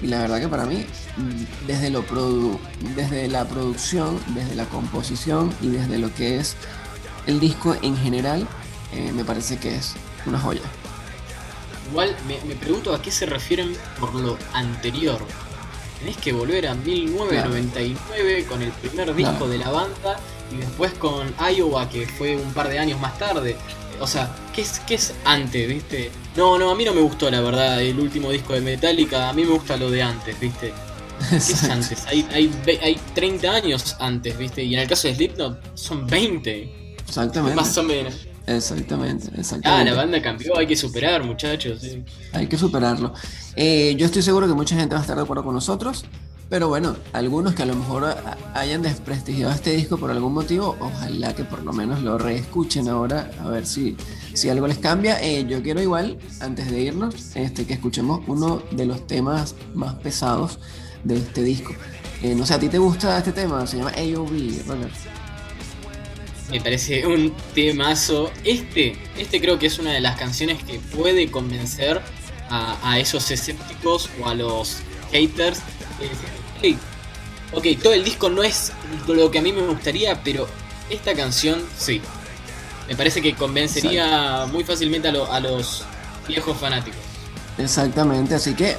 Y 0.00 0.06
la 0.08 0.20
verdad 0.20 0.40
que 0.40 0.48
para 0.48 0.64
mí, 0.64 0.84
mm, 1.16 1.66
desde, 1.66 1.90
lo 1.90 2.04
desde 2.96 3.28
la 3.28 3.44
producción, 3.46 4.18
desde 4.34 4.54
la 4.54 4.64
composición 4.64 5.52
y 5.60 5.68
desde 5.68 5.98
lo 5.98 6.12
que 6.14 6.38
es 6.38 6.56
el 7.26 7.38
disco 7.38 7.76
en 7.82 7.96
general, 7.96 8.48
eh, 8.92 9.12
me 9.14 9.24
parece 9.24 9.58
que 9.58 9.76
es 9.76 9.94
una 10.26 10.38
joya. 10.38 10.62
Igual 11.90 12.16
me, 12.26 12.54
pregunto 12.56 12.94
a 12.94 13.02
qué 13.02 13.10
se 13.10 13.26
refieren 13.26 13.76
por 14.00 14.14
lo 14.14 14.38
anterior. 14.54 15.20
Tenés 15.98 16.16
que 16.16 16.32
volver 16.32 16.66
a 16.66 16.74
1999 16.74 18.46
con 18.46 18.62
el 18.62 18.72
primer 18.72 19.14
disco 19.14 19.46
de 19.46 19.58
la 19.58 19.70
banda 19.70 20.18
y 20.50 20.56
después 20.56 20.92
con 20.94 21.32
Iowa, 21.38 21.88
que 21.88 22.06
fue 22.06 22.36
un 22.36 22.52
par 22.52 22.68
de 22.68 22.78
años 22.78 22.98
más 23.00 23.18
tarde. 23.18 23.56
O 24.02 24.06
sea, 24.08 24.34
¿qué 24.52 24.62
es, 24.62 24.80
¿qué 24.80 24.94
es 24.96 25.14
antes, 25.24 25.68
viste? 25.68 26.10
No, 26.36 26.58
no, 26.58 26.72
a 26.72 26.74
mí 26.74 26.84
no 26.84 26.92
me 26.92 27.00
gustó, 27.00 27.30
la 27.30 27.40
verdad, 27.40 27.80
el 27.80 28.00
último 28.00 28.32
disco 28.32 28.52
de 28.52 28.60
Metallica. 28.60 29.28
A 29.28 29.32
mí 29.32 29.44
me 29.44 29.52
gusta 29.52 29.76
lo 29.76 29.92
de 29.92 30.02
antes, 30.02 30.38
viste. 30.40 30.74
¿Qué 31.30 31.36
es 31.36 31.64
antes? 31.64 32.04
Hay, 32.08 32.26
hay, 32.32 32.50
hay 32.82 33.00
30 33.14 33.48
años 33.48 33.96
antes, 34.00 34.36
viste. 34.36 34.64
Y 34.64 34.74
en 34.74 34.80
el 34.80 34.88
caso 34.88 35.06
de 35.06 35.14
Slipknot 35.14 35.76
son 35.76 36.04
20. 36.08 36.96
Exactamente. 37.06 37.54
Más 37.54 37.78
o 37.78 37.84
menos. 37.84 38.26
Exactamente, 38.44 39.28
exactamente. 39.38 39.68
Ah, 39.68 39.84
la 39.84 39.94
banda 39.94 40.20
cambió, 40.20 40.58
hay 40.58 40.66
que 40.66 40.74
superar, 40.74 41.22
muchachos. 41.22 41.80
Hay 42.32 42.48
que 42.48 42.58
superarlo. 42.58 43.14
Eh, 43.54 43.94
yo 43.96 44.06
estoy 44.06 44.22
seguro 44.22 44.48
que 44.48 44.54
mucha 44.54 44.74
gente 44.74 44.96
va 44.96 45.00
a 45.00 45.02
estar 45.02 45.14
de 45.16 45.22
acuerdo 45.22 45.44
con 45.44 45.54
nosotros. 45.54 46.04
Pero 46.52 46.68
bueno, 46.68 46.94
algunos 47.14 47.54
que 47.54 47.62
a 47.62 47.64
lo 47.64 47.74
mejor 47.74 48.14
hayan 48.52 48.82
desprestigiado 48.82 49.54
este 49.54 49.74
disco 49.74 49.96
por 49.96 50.10
algún 50.10 50.34
motivo, 50.34 50.76
ojalá 50.80 51.34
que 51.34 51.44
por 51.44 51.62
lo 51.62 51.72
menos 51.72 52.02
lo 52.02 52.18
reescuchen 52.18 52.90
ahora, 52.90 53.30
a 53.40 53.48
ver 53.48 53.64
si, 53.64 53.96
si 54.34 54.50
algo 54.50 54.66
les 54.66 54.76
cambia. 54.76 55.18
Eh, 55.22 55.46
yo 55.48 55.62
quiero 55.62 55.80
igual, 55.80 56.18
antes 56.40 56.70
de 56.70 56.82
irnos, 56.82 57.34
este, 57.36 57.64
que 57.64 57.72
escuchemos 57.72 58.20
uno 58.26 58.62
de 58.70 58.84
los 58.84 59.06
temas 59.06 59.54
más 59.74 59.94
pesados 59.94 60.58
de 61.04 61.16
este 61.16 61.42
disco. 61.42 61.72
Eh, 62.22 62.34
no 62.34 62.44
sé, 62.44 62.52
¿a 62.52 62.58
ti 62.58 62.68
te 62.68 62.76
gusta 62.76 63.16
este 63.16 63.32
tema? 63.32 63.66
Se 63.66 63.78
llama 63.78 63.92
AOV, 63.96 64.66
Robert. 64.68 64.92
Me 66.50 66.60
parece 66.60 67.06
un 67.06 67.32
temazo. 67.54 68.30
Este, 68.44 68.94
este 69.16 69.40
creo 69.40 69.58
que 69.58 69.68
es 69.68 69.78
una 69.78 69.92
de 69.92 70.02
las 70.02 70.18
canciones 70.18 70.62
que 70.62 70.80
puede 70.80 71.30
convencer 71.30 72.02
a, 72.50 72.76
a 72.92 72.98
esos 72.98 73.30
escépticos 73.30 74.10
o 74.22 74.28
a 74.28 74.34
los 74.34 74.80
haters 75.12 75.62
ok, 77.52 77.66
todo 77.82 77.92
el 77.92 78.04
disco 78.04 78.28
no 78.28 78.42
es 78.42 78.72
lo 79.06 79.30
que 79.30 79.38
a 79.38 79.42
mí 79.42 79.52
me 79.52 79.62
gustaría, 79.62 80.22
pero 80.22 80.46
esta 80.90 81.14
canción 81.14 81.62
sí. 81.78 82.00
Me 82.88 82.96
parece 82.96 83.22
que 83.22 83.34
convencería 83.34 84.46
muy 84.50 84.64
fácilmente 84.64 85.08
a, 85.08 85.40
los 85.40 85.84
viejos 86.26 86.56
fanáticos. 86.58 87.00
Exactamente, 87.58 88.34
así 88.34 88.54
que 88.54 88.76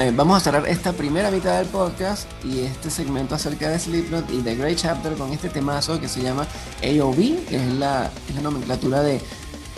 eh, 0.00 0.12
vamos 0.14 0.38
a 0.38 0.40
cerrar 0.40 0.66
esta 0.66 0.92
primera 0.92 1.30
mitad 1.30 1.58
del 1.58 1.66
podcast 1.66 2.26
y 2.42 2.60
este 2.60 2.90
segmento 2.90 3.34
acerca 3.34 3.68
de 3.68 3.78
Slipknot 3.78 4.30
y 4.32 4.38
The 4.38 4.56
Great 4.56 4.78
Chapter 4.78 5.14
con 5.14 5.32
este 5.32 5.50
temazo 5.50 6.00
que 6.00 6.08
se 6.08 6.22
llama 6.22 6.46
AOV, 6.82 7.44
que 7.46 7.56
es 7.56 7.72
la, 7.74 8.10
es 8.28 8.34
la 8.34 8.40
nomenclatura 8.40 9.02
de 9.02 9.20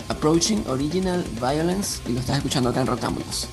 Approaching 0.07 0.63
Original 0.67 1.25
Violence 1.41 1.99
y 2.07 2.13
lo 2.13 2.21
estás 2.21 2.37
escuchando 2.37 2.69
acá 2.69 2.81
en 2.81 2.87
Rotámbulos. 2.87 3.47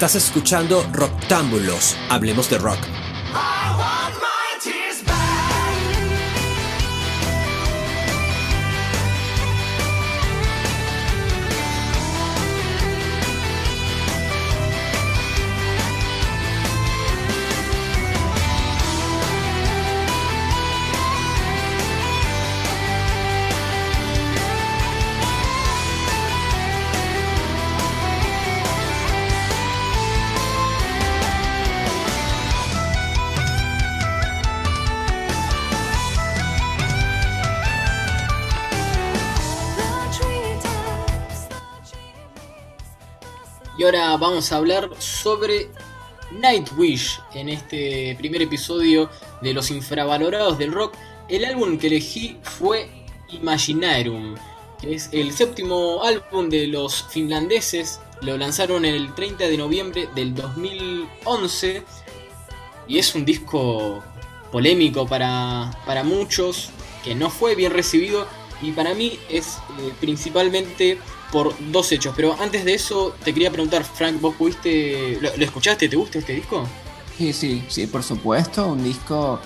Estás 0.00 0.14
escuchando 0.14 0.82
Rocktámbulos. 0.94 1.94
Hablemos 2.08 2.48
de 2.48 2.56
rock. 2.56 2.99
Y 43.80 43.82
ahora 43.82 44.14
vamos 44.18 44.52
a 44.52 44.56
hablar 44.56 44.90
sobre 44.98 45.70
Nightwish 46.32 47.18
en 47.32 47.48
este 47.48 48.14
primer 48.18 48.42
episodio 48.42 49.08
de 49.40 49.54
Los 49.54 49.70
Infravalorados 49.70 50.58
del 50.58 50.70
Rock. 50.70 50.98
El 51.30 51.46
álbum 51.46 51.78
que 51.78 51.86
elegí 51.86 52.36
fue 52.42 52.90
Imaginarium, 53.30 54.34
que 54.82 54.96
es 54.96 55.08
el 55.12 55.32
séptimo 55.32 56.04
álbum 56.04 56.50
de 56.50 56.66
los 56.66 57.06
finlandeses. 57.08 58.00
Lo 58.20 58.36
lanzaron 58.36 58.84
el 58.84 59.14
30 59.14 59.48
de 59.48 59.56
noviembre 59.56 60.10
del 60.14 60.34
2011 60.34 61.82
y 62.86 62.98
es 62.98 63.14
un 63.14 63.24
disco 63.24 64.04
polémico 64.52 65.06
para, 65.06 65.70
para 65.86 66.04
muchos, 66.04 66.68
que 67.02 67.14
no 67.14 67.30
fue 67.30 67.54
bien 67.54 67.72
recibido 67.72 68.26
y 68.62 68.72
para 68.72 68.94
mí 68.94 69.18
es 69.28 69.58
eh, 69.78 69.92
principalmente 70.00 70.98
por 71.32 71.54
dos 71.70 71.92
hechos. 71.92 72.12
Pero 72.16 72.36
antes 72.40 72.64
de 72.64 72.74
eso, 72.74 73.14
te 73.24 73.32
quería 73.32 73.50
preguntar, 73.50 73.84
Frank, 73.84 74.20
¿vos 74.20 74.34
pudiste. 74.34 75.18
¿Lo, 75.20 75.30
escuchaste? 75.44 75.88
¿Te 75.88 75.96
gusta 75.96 76.18
este 76.18 76.34
disco? 76.34 76.66
Sí, 77.16 77.32
sí, 77.32 77.64
sí, 77.68 77.86
por 77.86 78.02
supuesto. 78.02 78.66
Un 78.66 78.84
disco. 78.84 79.40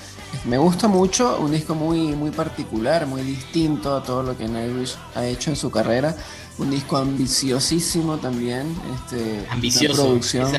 Me 0.44 0.58
gusta 0.58 0.88
mucho, 0.88 1.38
un 1.38 1.52
disco 1.52 1.76
muy, 1.76 2.08
muy 2.08 2.32
particular, 2.32 3.06
muy 3.06 3.22
distinto 3.22 3.96
a 3.96 4.02
todo 4.02 4.24
lo 4.24 4.36
que 4.36 4.48
Nightwish 4.48 4.96
ha 5.14 5.24
hecho 5.26 5.50
en 5.50 5.56
su 5.56 5.70
carrera. 5.70 6.16
Un 6.58 6.70
disco 6.70 6.96
ambiciosísimo 6.96 8.18
también. 8.18 8.74
Este, 8.94 9.46
ambicioso. 9.48 10.02
Producción. 10.04 10.52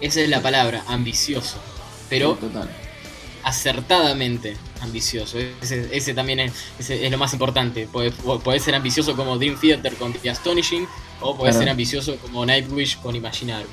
Esa, 0.00 0.20
es 0.20 0.28
la 0.28 0.42
palabra, 0.42 0.82
ambicioso. 0.88 1.56
Pero 2.08 2.34
total 2.34 2.68
acertadamente 3.46 4.56
ambicioso. 4.80 5.38
Ese, 5.62 6.14
también 6.14 6.40
es, 6.40 6.52
es, 6.90 7.10
lo 7.10 7.16
más 7.16 7.32
importante. 7.32 7.86
Puede, 7.86 8.60
ser 8.60 8.74
ambicioso 8.74 9.14
como 9.14 9.38
Dream 9.38 9.56
Theater 9.58 9.94
con 9.94 10.12
The 10.12 10.30
Astonishing 10.30 10.86
o 11.20 11.36
puede 11.36 11.52
ser 11.52 11.68
ambicioso 11.68 12.16
como 12.16 12.44
Nightwish 12.44 12.98
con 12.98 13.14
Imaginar. 13.14 13.64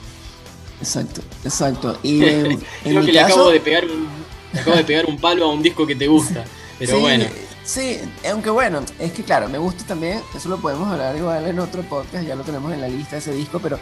Exacto, 0.79 1.21
exacto. 1.43 1.97
Y 2.03 2.23
en, 2.23 2.59
Creo 2.83 3.03
que 3.03 3.13
le, 3.13 3.19
acabo 3.19 3.49
de 3.49 3.59
pegar 3.59 3.85
un, 3.85 4.07
acabo 4.53 4.77
de 4.77 4.83
pegar 4.83 5.07
un 5.07 5.17
palo 5.17 5.45
a 5.45 5.51
un 5.51 5.63
disco 5.63 5.87
que 5.87 5.95
te 5.95 6.05
gusta. 6.05 6.45
Pero 6.77 6.99
bueno. 6.99 7.25
Sí, 7.63 7.97
aunque 8.29 8.51
bueno, 8.51 8.83
es 8.99 9.11
que 9.11 9.23
claro, 9.23 9.49
me 9.49 9.57
gusta 9.57 9.85
también, 9.87 10.21
eso 10.35 10.49
lo 10.49 10.57
podemos 10.57 10.87
hablar 10.91 11.15
igual 11.15 11.47
en 11.47 11.59
otro 11.59 11.81
podcast, 11.83 12.27
ya 12.27 12.35
lo 12.35 12.43
tenemos 12.43 12.73
en 12.73 12.81
la 12.81 12.89
lista 12.89 13.17
ese 13.17 13.33
disco, 13.33 13.59
pero 13.59 13.79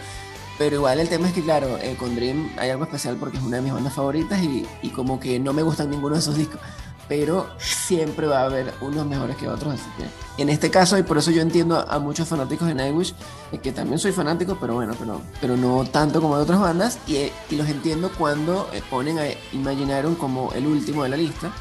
pero 0.62 0.76
igual 0.76 1.00
el 1.00 1.10
tema 1.10 1.28
es 1.28 1.34
que, 1.34 1.42
claro, 1.42 1.80
eh, 1.82 1.96
con 1.98 2.16
Dream 2.16 2.52
hay 2.56 2.70
algo 2.70 2.84
especial 2.84 3.16
porque 3.16 3.38
es 3.38 3.44
una 3.44 3.56
de 3.58 3.64
mis 3.64 3.74
bandas 3.74 3.96
favoritas 3.96 4.40
y, 4.44 4.64
y, 4.84 4.90
como 4.90 5.20
que 5.20 5.40
no 5.40 5.54
me 5.54 5.64
gustan 5.64 5.90
ninguno 5.90 6.14
de 6.14 6.20
esos 6.20 6.38
discos. 6.38 6.62
Pero 7.10 7.50
siempre 7.58 8.28
va 8.28 8.42
a 8.42 8.46
haber 8.46 8.72
unos 8.80 9.08
mejores 9.08 9.38
que 9.38 9.48
otros. 9.48 9.74
Así 9.74 9.90
que 9.98 10.06
en 10.40 10.50
este 10.50 10.70
caso, 10.70 11.00
y 11.00 11.02
por 11.02 11.18
eso 11.18 11.32
yo 11.32 11.42
entiendo 11.42 11.84
a, 11.90 11.98
muchos 11.98 12.28
fanáticos 12.28 12.68
de 12.68 12.76
Nightwish, 12.76 13.16
eh, 13.52 13.58
que 13.58 13.72
también 13.72 13.98
soy 13.98 14.12
fanático, 14.12 14.60
pero 14.62 14.76
bueno, 14.76 14.94
pero, 15.00 15.20
pero 15.42 15.58
no 15.58 15.84
tanto 15.86 16.22
como 16.22 16.38
de 16.38 16.44
otras 16.44 16.60
bandas. 16.60 17.00
Y, 17.08 17.16
eh, 17.16 17.34
y 17.50 17.56
los 17.56 17.68
entiendo 17.68 18.12
cuando 18.16 18.70
ponen 18.92 19.18
a 19.18 19.24
Imaginarium 19.54 20.14
como 20.14 20.54
el 20.54 20.68
último 20.68 21.02
de 21.02 21.10
la 21.10 21.18
lista. 21.18 21.52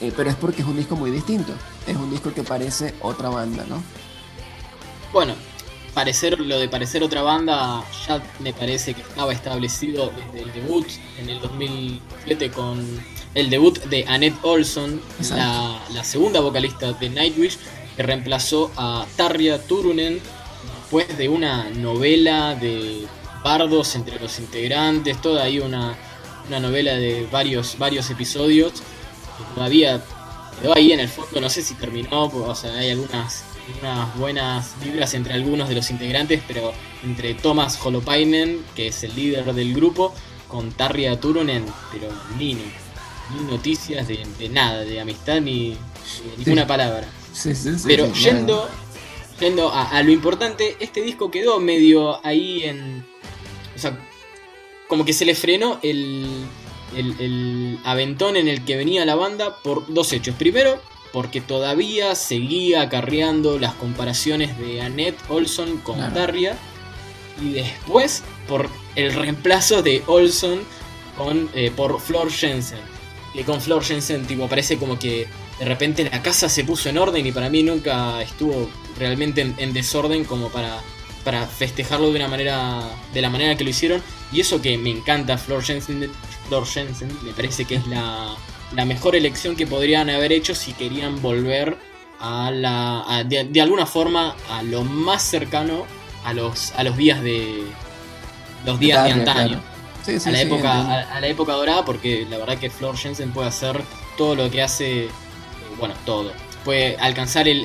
pero 0.00 0.28
es 0.28 0.34
porque 0.34 0.62
es 0.62 0.66
un 0.66 0.76
disco 0.76 0.96
muy 0.96 1.12
distinto. 1.12 1.52
Es 1.86 1.96
un 1.96 2.10
disco 2.10 2.34
que 2.34 2.42
parece 2.42 2.96
otra 3.00 3.28
banda, 3.28 3.64
¿no? 3.68 3.80
Bueno, 5.12 5.34
parecer 5.94 6.38
lo 6.40 6.58
de 6.58 6.68
parecer 6.68 7.02
otra 7.02 7.22
banda 7.22 7.84
ya 8.06 8.22
me 8.38 8.52
parece 8.52 8.94
que 8.94 9.00
estaba 9.02 9.32
establecido 9.32 10.12
desde 10.16 10.44
el 10.46 10.52
debut 10.52 10.86
en 11.18 11.28
el 11.28 11.40
2007 11.40 12.50
con 12.50 13.00
el 13.34 13.50
debut 13.50 13.78
de 13.84 14.04
Annette 14.08 14.38
Olson, 14.42 15.00
la, 15.30 16.04
segunda 16.04 16.40
vocalista 16.40 16.92
de 16.92 17.10
Nightwish, 17.10 17.58
que 17.96 18.02
reemplazó 18.02 18.72
a 18.76 19.06
Tarja 19.16 19.58
Turunen 19.58 20.20
después 20.80 21.16
de 21.16 21.28
una 21.28 21.70
novela 21.70 22.54
de 22.56 23.06
bardos 23.44 23.94
entre 23.94 24.18
los 24.18 24.38
integrantes, 24.40 25.20
toda 25.22 25.44
ahí 25.44 25.60
una, 25.60 25.96
una 26.48 26.60
novela 26.60 26.94
de 26.94 27.28
varios, 27.30 27.78
varios 27.78 28.10
episodios 28.10 28.72
que 28.72 29.54
todavía 29.54 30.02
quedó 30.60 30.74
ahí 30.74 30.92
en 30.92 31.00
el 31.00 31.08
fondo, 31.08 31.40
no 31.40 31.48
sé 31.48 31.62
si 31.62 31.74
terminó, 31.74 32.24
o 32.24 32.54
sea, 32.54 32.74
hay 32.74 32.90
algunas 32.90 33.44
unas 33.80 34.16
buenas 34.18 34.74
vibras 34.82 35.14
entre 35.14 35.34
algunos 35.34 35.68
de 35.68 35.74
los 35.74 35.90
integrantes, 35.90 36.42
pero 36.46 36.72
entre 37.02 37.34
Thomas 37.34 37.78
Holopainen, 37.84 38.64
que 38.74 38.88
es 38.88 39.02
el 39.04 39.14
líder 39.14 39.52
del 39.54 39.74
grupo, 39.74 40.14
con 40.48 40.72
Tarja 40.72 41.18
Turunen, 41.18 41.64
pero 41.92 42.08
ni, 42.38 42.54
ni 42.54 43.50
noticias 43.50 44.08
de, 44.08 44.48
nada, 44.50 44.80
de 44.80 45.00
amistad 45.00 45.40
ni, 45.40 45.76
ninguna 46.36 46.66
palabra. 46.66 47.08
pero 47.86 48.12
yendo, 48.12 48.68
yendo 49.38 49.72
a, 49.72 50.02
lo 50.02 50.10
importante, 50.10 50.76
este 50.80 51.02
disco 51.02 51.30
quedó 51.30 51.60
medio 51.60 52.24
ahí 52.26 52.64
en... 52.64 53.06
O 53.74 53.78
sea, 53.78 53.98
como 54.88 55.04
que 55.04 55.12
se 55.12 55.24
le 55.24 55.36
frenó 55.36 55.78
el, 55.82 56.44
el, 56.96 57.20
el 57.20 57.78
aventón 57.84 58.36
en 58.36 58.48
el 58.48 58.64
que 58.64 58.76
venía 58.76 59.04
la 59.04 59.14
banda 59.14 59.56
por 59.62 59.92
dos 59.92 60.12
hechos. 60.12 60.34
Primero, 60.34 60.80
porque 61.12 61.40
todavía 61.40 62.14
seguía 62.14 62.82
acarreando 62.82 63.58
las 63.58 63.74
comparaciones 63.74 64.56
de 64.58 64.80
Annette 64.80 65.18
Olson 65.28 65.78
con 65.78 65.98
Tarja 66.14 66.56
y 67.40 67.52
después 67.52 68.22
por 68.46 68.68
el 68.96 69.12
reemplazo 69.12 69.82
de 69.82 70.02
Olson 70.06 70.60
con, 71.16 71.50
eh, 71.54 71.72
por 71.74 72.00
Flor 72.00 72.30
Jensen. 72.30 72.78
Que 73.34 73.44
con 73.44 73.60
Flor 73.60 73.84
Jensen 73.84 74.26
tipo, 74.26 74.48
parece 74.48 74.76
como 74.76 74.98
que 74.98 75.28
de 75.58 75.64
repente 75.64 76.08
la 76.10 76.22
casa 76.22 76.48
se 76.48 76.64
puso 76.64 76.88
en 76.88 76.98
orden 76.98 77.26
y 77.26 77.32
para 77.32 77.48
mí 77.50 77.62
nunca 77.62 78.22
estuvo 78.22 78.68
realmente 78.98 79.40
en, 79.56 79.72
desorden 79.72 80.24
como 80.24 80.48
para, 80.48 80.78
para 81.24 81.46
festejarlo 81.46 82.10
de 82.10 82.16
una 82.16 82.28
manera 82.28 82.82
de 83.12 83.20
la 83.20 83.30
manera 83.30 83.56
que 83.56 83.64
lo 83.64 83.70
hicieron 83.70 84.02
y 84.32 84.40
eso 84.40 84.60
que 84.60 84.76
me 84.78 84.90
encanta 84.90 85.38
Flor 85.38 85.62
Jensen, 85.62 86.10
Flor 86.48 86.66
Jensen 86.66 87.10
me 87.22 87.32
parece 87.32 87.64
que 87.64 87.76
es 87.76 87.86
la 87.86 88.34
la 88.74 88.84
mejor 88.84 89.16
elección 89.16 89.56
que 89.56 89.66
podrían 89.66 90.10
haber 90.10 90.32
hecho 90.32 90.54
si 90.54 90.72
querían 90.72 91.20
volver 91.20 91.76
a 92.20 92.50
la 92.50 93.24
de, 93.26 93.60
alguna 93.60 93.86
forma 93.86 94.36
a 94.50 94.62
lo 94.62 94.84
más 94.84 95.22
cercano 95.22 95.86
a 96.24 96.32
los 96.32 96.72
a 96.72 96.84
los 96.84 96.96
días 96.96 97.22
de 97.22 97.64
los 98.64 98.78
días 98.78 99.04
de 99.04 99.12
antaño. 99.12 99.62
a 100.26 100.30
la 100.30 100.40
época 100.40 101.02
a, 101.14 101.20
la 101.20 101.26
época 101.26 101.52
dorada 101.54 101.84
porque 101.84 102.26
la 102.28 102.38
verdad 102.38 102.58
que 102.58 102.70
Flor 102.70 102.96
Jensen 102.96 103.32
puede 103.32 103.48
hacer 103.48 103.82
todo 104.16 104.34
lo 104.34 104.50
que 104.50 104.62
hace 104.62 105.04
eh, 105.04 105.10
bueno 105.78 105.94
todo. 106.04 106.32
Puede 106.64 106.98
alcanzar 106.98 107.48
el, 107.48 107.64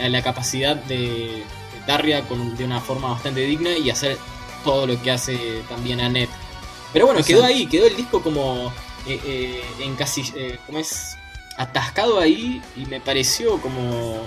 la 0.00 0.22
capacidad 0.22 0.76
de, 0.76 1.42
Darria 1.86 2.20
con, 2.28 2.54
de 2.58 2.64
una 2.64 2.82
forma 2.82 3.08
bastante 3.08 3.40
digna 3.40 3.70
y 3.70 3.88
hacer 3.88 4.18
todo 4.62 4.86
lo 4.86 5.00
que 5.02 5.10
hace 5.10 5.62
también 5.70 6.00
Annette. 6.02 6.28
Pero 6.92 7.06
bueno 7.06 7.24
quedó 7.24 7.42
ahí 7.42 7.66
quedó 7.66 7.86
el 7.86 7.96
disco 7.96 8.20
como 8.20 8.70
eh, 9.08 9.20
eh, 9.24 9.62
en 9.80 9.96
casi, 9.96 10.22
eh, 10.36 10.58
como 10.66 10.78
es 10.78 11.16
atascado 11.56 12.20
ahí 12.20 12.60
y 12.76 12.84
me 12.86 13.00
pareció 13.00 13.60
como 13.60 14.22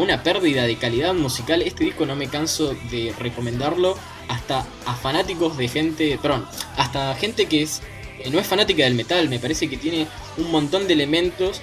una 0.00 0.22
pérdida 0.22 0.64
de 0.64 0.76
calidad 0.76 1.14
musical. 1.14 1.62
Este 1.62 1.84
disco 1.84 2.06
no 2.06 2.16
me 2.16 2.28
canso 2.28 2.74
de 2.90 3.14
recomendarlo 3.18 3.96
hasta 4.28 4.64
a 4.86 4.94
fanáticos 4.94 5.56
de 5.56 5.68
gente, 5.68 6.18
perdón, 6.20 6.46
hasta 6.76 7.14
gente 7.14 7.46
que 7.46 7.62
es 7.62 7.82
no 8.30 8.40
es 8.40 8.46
fanática 8.46 8.82
del 8.82 8.94
metal, 8.94 9.28
me 9.28 9.38
parece 9.38 9.68
que 9.68 9.76
tiene 9.76 10.08
un 10.36 10.50
montón 10.50 10.88
de 10.88 10.94
elementos 10.94 11.60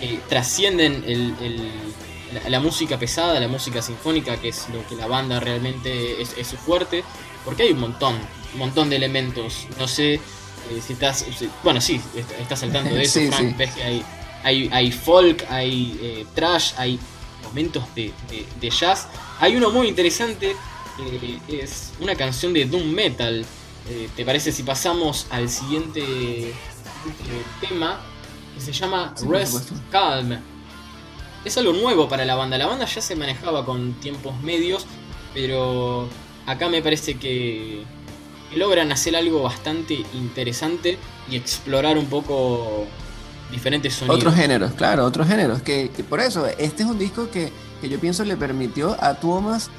que 0.00 0.18
trascienden 0.28 1.04
la, 2.48 2.58
música 2.58 2.98
pesada, 2.98 3.38
la 3.38 3.46
música 3.46 3.80
sinfónica, 3.80 4.36
que 4.38 4.48
es 4.48 4.68
lo 4.70 4.84
que 4.88 4.96
la 4.96 5.06
banda 5.06 5.38
realmente 5.38 6.20
es, 6.20 6.34
es 6.36 6.48
su 6.48 6.56
fuerte, 6.56 7.04
porque 7.44 7.62
hay 7.62 7.70
un 7.70 7.80
montón, 7.80 8.16
un 8.54 8.58
montón 8.58 8.90
de 8.90 8.96
elementos, 8.96 9.68
no 9.78 9.86
sé, 9.86 10.20
eh, 10.70 10.80
si 10.84 10.94
estás, 10.94 11.24
bueno, 11.62 11.80
sí, 11.80 12.00
estás 12.40 12.60
saltando 12.60 12.94
de 12.94 13.02
eso, 13.04 13.20
Frank, 13.30 13.56
ves 13.56 13.72
que 13.72 13.82
hay, 13.82 14.04
hay, 14.42 14.68
hay 14.72 14.92
folk, 14.92 15.44
hay 15.50 15.98
eh, 16.00 16.26
trash, 16.34 16.72
hay 16.76 16.98
momentos 17.44 17.84
de, 17.94 18.12
jazz. 18.70 19.08
Hay 19.40 19.56
uno 19.56 19.70
muy 19.70 19.88
interesante, 19.88 20.56
es 21.48 21.92
una 22.00 22.14
canción 22.14 22.52
de 22.52 22.64
Doom 22.64 22.86
Metal, 22.86 23.44
eh, 23.88 24.08
¿te 24.16 24.24
parece 24.24 24.50
si 24.50 24.62
pasamos 24.62 25.26
al 25.30 25.48
siguiente 25.48 26.54
tema? 27.60 28.00
Que 28.54 28.60
se 28.60 28.72
llama 28.72 29.14
Rest 29.28 29.70
Calm. 29.90 30.38
Es 31.44 31.58
algo 31.58 31.74
nuevo 31.74 32.08
para 32.08 32.24
la 32.24 32.34
banda. 32.34 32.56
La 32.56 32.66
banda 32.66 32.86
ya 32.86 33.02
se 33.02 33.14
manejaba 33.14 33.66
con 33.66 33.92
tiempos 33.94 34.40
medios, 34.40 34.86
pero 35.34 36.08
acá 36.46 36.68
me 36.68 36.80
parece 36.80 37.18
que, 37.18 37.84
logran 38.56 38.92
hacer 38.92 39.16
algo 39.16 39.42
bastante 39.42 40.04
interesante 40.14 40.98
y 41.30 41.36
explorar 41.36 41.98
un 41.98 42.06
poco 42.06 42.86
diferentes 43.50 43.94
sonidos. 43.94 44.18
Otros 44.18 44.34
géneros, 44.34 44.72
claro, 44.72 45.04
otros 45.04 45.26
géneros. 45.28 45.62
Que, 45.62 45.90
por 46.08 46.20
eso, 46.20 46.46
este 46.46 46.82
es 46.82 46.88
un 46.88 46.98
disco 46.98 47.30
que, 47.30 47.52
yo 47.82 48.00
pienso 48.00 48.24
le 48.24 48.36
permitió 48.36 48.96
a 48.98 49.14
Thomas 49.14 49.70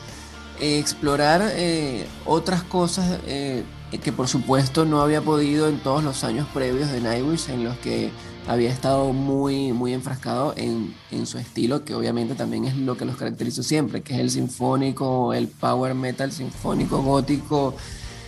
eh, 0.60 0.80
explorar 0.80 1.42
eh, 1.56 2.08
otras 2.26 2.64
cosas 2.64 3.20
eh, 3.26 3.64
que 4.04 4.12
por 4.12 4.28
supuesto 4.28 4.86
no 4.86 5.02
había 5.02 5.22
podido 5.22 5.68
en 5.68 5.80
todos 5.80 6.04
los 6.04 6.24
años 6.24 6.48
previos 6.54 6.92
de 6.92 7.02
Nightwish, 7.02 7.50
en 7.50 7.64
los 7.64 7.78
que 7.78 8.12
había 8.48 8.70
estado 8.70 9.12
muy, 9.12 9.74
muy 9.74 9.94
enfrascado 9.94 10.54
en, 10.56 10.94
su 11.26 11.38
estilo, 11.38 11.84
que 11.84 11.96
obviamente 11.96 12.36
también 12.36 12.66
es 12.66 12.76
lo 12.76 12.98
que 12.98 13.06
los 13.06 13.16
caracterizó 13.16 13.64
siempre, 13.64 14.02
que 14.02 14.14
es 14.14 14.20
el 14.20 14.30
sinfónico, 14.30 15.34
el 15.34 15.48
power 15.48 15.96
metal 15.96 16.32
sinfónico, 16.32 17.02
gótico, 17.02 17.74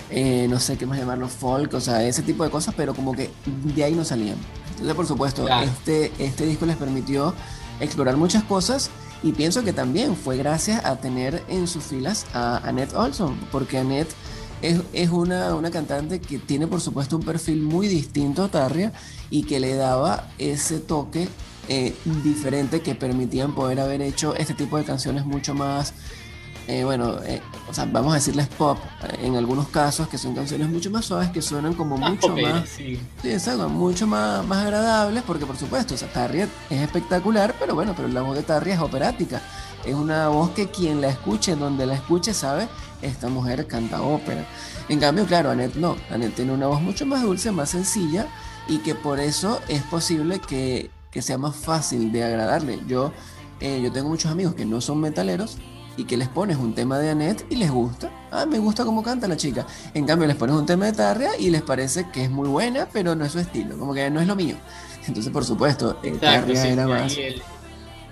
eh, 0.10 0.48
no 0.50 0.60
sé 0.60 0.78
qué 0.78 0.86
más 0.86 0.98
llamarlo, 0.98 1.28
folk, 1.28 1.74
o 1.74 1.82
sea, 1.82 2.04
ese 2.04 2.22
tipo 2.22 2.43
de 2.43 2.50
cosas, 2.50 2.74
pero 2.76 2.93
como 2.93 3.13
que 3.13 3.30
de 3.46 3.84
ahí 3.84 3.93
no 3.93 4.06
salían. 4.06 4.38
Entonces, 4.72 4.96
por 4.96 5.08
supuesto, 5.08 5.48
este, 5.48 6.12
este 6.20 6.46
disco 6.46 6.65
les 6.65 6.78
permitió 6.78 7.34
explorar 7.80 8.15
muchas 8.17 8.43
cosas 8.43 8.89
y 9.24 9.32
pienso 9.32 9.63
que 9.63 9.74
también 9.74 10.15
fue 10.15 10.38
gracias 10.38 10.86
a 10.86 10.98
tener 10.98 11.43
en 11.48 11.67
sus 11.67 11.84
filas 11.84 12.26
a 12.34 12.58
Annette 12.58 12.93
Olson, 12.93 13.38
porque 13.52 13.80
Annette 13.80 14.13
es, 14.62 14.82
es 14.93 15.10
una, 15.10 15.56
una, 15.56 15.72
cantante 15.72 16.20
que 16.20 16.39
tiene 16.39 16.67
por 16.67 16.82
supuesto 16.82 17.17
un 17.17 17.24
perfil 17.24 17.62
muy 17.62 17.88
distinto 17.88 18.43
a 18.43 18.50
Tarria 18.50 18.93
y 19.30 19.43
que 19.43 19.60
le 19.60 19.76
daba 19.76 20.28
ese 20.38 20.80
toque 20.80 21.28
eh, 21.70 21.93
diferente 22.24 22.80
que 22.80 22.96
permitían 22.96 23.54
poder 23.54 23.82
haber 23.82 24.02
hecho 24.02 24.34
este 24.36 24.54
tipo 24.54 24.78
de 24.78 24.86
canciones 24.86 25.26
mucho 25.26 25.54
más, 25.54 25.93
eh, 26.67 26.84
bueno, 26.84 27.23
eh, 27.23 27.41
o 27.69 27.73
sea, 27.73 27.86
vamos 27.86 28.12
a 28.12 28.15
decirles 28.15 28.49
pop 28.49 28.77
en 29.21 29.38
algunos 29.38 29.69
casos, 29.69 30.10
que 30.10 30.17
son 30.17 30.36
canciones 30.36 30.67
mucho 30.67 30.91
más 30.91 31.06
suaves, 31.06 31.30
que 31.30 31.41
suenan 31.41 31.73
como 31.73 31.97
mucho 31.97 32.36
más... 32.36 32.67
Sí. 32.67 32.99
sí, 33.21 33.32
exacto, 33.32 33.69
mucho 33.69 34.06
más, 34.06 34.45
más 34.45 34.65
agradables, 34.65 35.23
porque 35.23 35.45
por 35.45 35.56
supuesto, 35.56 35.93
o 35.93 35.97
sea, 35.97 36.12
Tarria 36.12 36.49
es 36.69 36.82
espectacular, 36.82 37.56
pero 37.58 37.73
bueno, 37.73 37.93
pero 37.95 38.10
la 38.10 38.21
voz 38.21 38.36
de 38.36 38.43
Tarria 38.43 38.75
es 38.75 38.82
operática. 38.82 39.41
Es 39.86 39.95
una 39.95 40.27
voz 40.27 40.49
que 40.49 40.67
quien 40.69 40.99
la 40.99 41.08
escuche, 41.08 41.56
donde 41.56 41.86
la 41.86 41.93
escuche, 41.93 42.34
sabe, 42.34 42.67
esta 43.01 43.30
mujer 43.30 43.65
canta 43.67 44.01
ópera. 44.01 44.45
En 44.89 44.99
cambio, 44.99 45.25
claro, 45.25 45.49
Annette 45.49 45.75
no. 45.75 45.95
Annette 46.12 46.36
tiene 46.36 46.51
una 46.51 46.67
voz 46.67 46.82
mucho 46.82 47.06
más 47.06 47.21
dulce, 47.21 47.49
más 47.51 47.69
sencilla, 47.69 48.27
y 48.67 48.80
que 48.80 48.93
por 48.93 49.21
eso 49.21 49.62
es 49.69 49.84
posible 49.84 50.39
que, 50.39 50.91
sea 51.21 51.38
más 51.39 51.56
fácil 51.56 52.12
de 52.12 52.23
agradarle. 52.23 52.80
Yo, 52.88 53.12
eh, 53.60 53.82
yo 53.82 53.91
tengo 53.91 54.10
muchos 54.10 54.32
amigos 54.32 54.53
que 54.53 54.65
no 54.65 54.82
son 54.82 54.99
metaleros 54.99 55.58
y 55.97 56.05
que 56.05 56.15
les 56.15 56.29
pones 56.29 56.57
un 56.57 56.73
tema 56.73 56.99
de 56.99 57.10
Annette 57.10 57.45
y 57.49 57.55
les 57.55 57.71
gusta. 57.71 58.10
Ah, 58.31 58.45
me 58.45 58.60
gusta 58.60 58.86
cómo 58.86 59.03
canta 59.03 59.27
la 59.27 59.36
chica. 59.36 59.65
En 59.93 60.05
cambio, 60.05 60.27
les 60.27 60.38
pones 60.38 60.55
un 60.55 60.65
tema 60.65 60.86
de 60.86 60.93
Tarria 60.93 61.31
y 61.38 61.49
les 61.49 61.63
parece 61.63 62.10
que 62.12 62.25
es 62.25 62.29
muy 62.29 62.47
buena, 62.47 62.88
pero 62.93 63.15
no 63.15 63.25
es 63.25 63.31
su 63.31 63.39
estilo, 63.39 63.77
como 63.77 63.93
que 63.93 64.10
no 64.10 64.21
es 64.21 64.27
lo 64.27 64.36
mío. 64.36 64.55
Entonces, 65.07 65.31
por 65.31 65.43
supuesto, 65.43 65.99
eh, 66.03 66.17
Tarria 66.21 66.67
era 66.67 66.88
más. 66.88 67.17
El, 67.17 67.41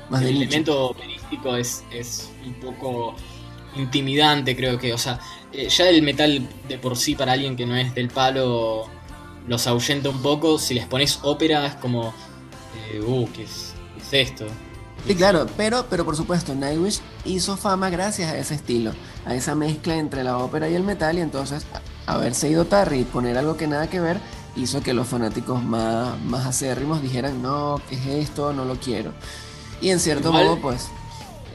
más 0.10 0.22
el 0.24 0.38
elemento 0.38 0.90
operístico 0.90 1.56
es, 1.56 1.84
es 1.92 2.30
un 2.46 2.54
poco 2.56 3.16
intimidante, 3.76 4.56
creo 4.56 4.80
que. 4.80 4.94
O 4.94 4.98
sea, 4.98 5.20
eh, 5.54 5.70
ya 5.70 5.88
el 5.90 6.02
metal 6.02 6.48
de 6.68 6.78
por 6.80 6.98
sí, 6.98 7.16
para 7.16 7.34
alguien 7.34 7.56
que 7.56 7.66
no 7.66 7.76
es 7.76 7.94
del 7.94 8.10
palo, 8.10 8.88
los 9.48 9.68
ahuyenta 9.68 10.10
un 10.10 10.22
poco. 10.22 10.58
Si 10.58 10.74
les 10.74 10.86
pones 10.86 11.20
ópera, 11.24 11.68
es 11.68 11.76
como. 11.76 12.14
Eh, 12.92 13.02
uh, 13.02 13.30
¿qué 13.34 13.44
es, 13.44 13.74
esto? 14.12 14.46
Sí, 15.08 15.16
claro, 15.16 15.46
pero, 15.56 15.86
pero 15.90 16.04
por 16.04 16.16
supuesto, 16.16 16.56
Nightwish 16.56 17.00
hizo 17.26 17.58
fama 17.58 17.90
gracias 17.90 18.32
a 18.32 18.38
ese 18.38 18.56
estilo, 18.56 18.92
a 19.26 19.36
esa 19.36 19.54
mezcla 19.56 19.96
entre 19.98 20.24
la 20.24 20.38
ópera 20.38 20.68
y 20.70 20.76
el 20.76 20.84
metal, 20.84 21.18
y 21.18 21.22
entonces 21.22 21.66
haberse 22.08 22.50
ido 22.50 22.66
Tarry 22.66 23.02
y 23.02 23.04
poner 23.04 23.38
algo 23.38 23.56
que 23.58 23.68
nada 23.68 23.88
que 23.88 24.00
ver 24.00 24.20
hizo 24.56 24.82
que 24.82 24.94
los 24.94 25.08
fanáticos 25.08 25.64
más, 25.64 26.20
más 26.22 26.46
acérrimos 26.46 27.02
dijeran, 27.02 27.42
no, 27.42 27.82
¿qué 27.90 27.96
es 27.96 28.30
esto? 28.30 28.54
No 28.54 28.66
lo 28.66 28.80
quiero. 28.80 29.14
Y 29.82 29.90
en 29.90 30.00
cierto 30.00 30.32
modo, 30.32 30.58
pues, 30.60 30.88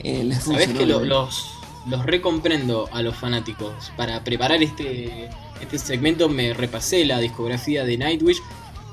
eh, 0.00 0.22
les 0.22 0.44
funcionó. 0.44 0.72
¿Sabes 0.72 0.78
que 0.78 0.86
los, 0.86 1.54
los 1.86 2.06
recomprendo 2.06 2.88
a 2.92 3.02
los 3.02 3.16
fanáticos? 3.16 3.92
Para 3.96 4.22
preparar 4.22 4.62
este 4.62 5.30
este 5.60 5.78
segmento 5.78 6.28
me 6.28 6.54
repasé 6.54 7.04
la 7.04 7.18
discografía 7.18 7.84
de 7.84 7.98
Nightwish 7.98 8.40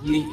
y, 0.06 0.26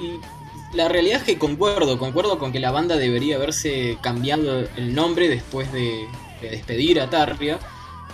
la 0.74 0.88
realidad 0.88 1.18
es 1.18 1.24
que 1.24 1.38
concuerdo, 1.38 1.98
concuerdo 1.98 2.38
con 2.38 2.52
que 2.52 2.60
la 2.60 2.70
banda 2.70 2.96
debería 2.96 3.36
haberse 3.36 3.98
cambiado 4.02 4.66
el 4.76 4.94
nombre 4.94 5.28
después 5.28 5.72
de, 5.72 6.06
despedir 6.40 7.00
a 7.00 7.08
Tarria 7.08 7.58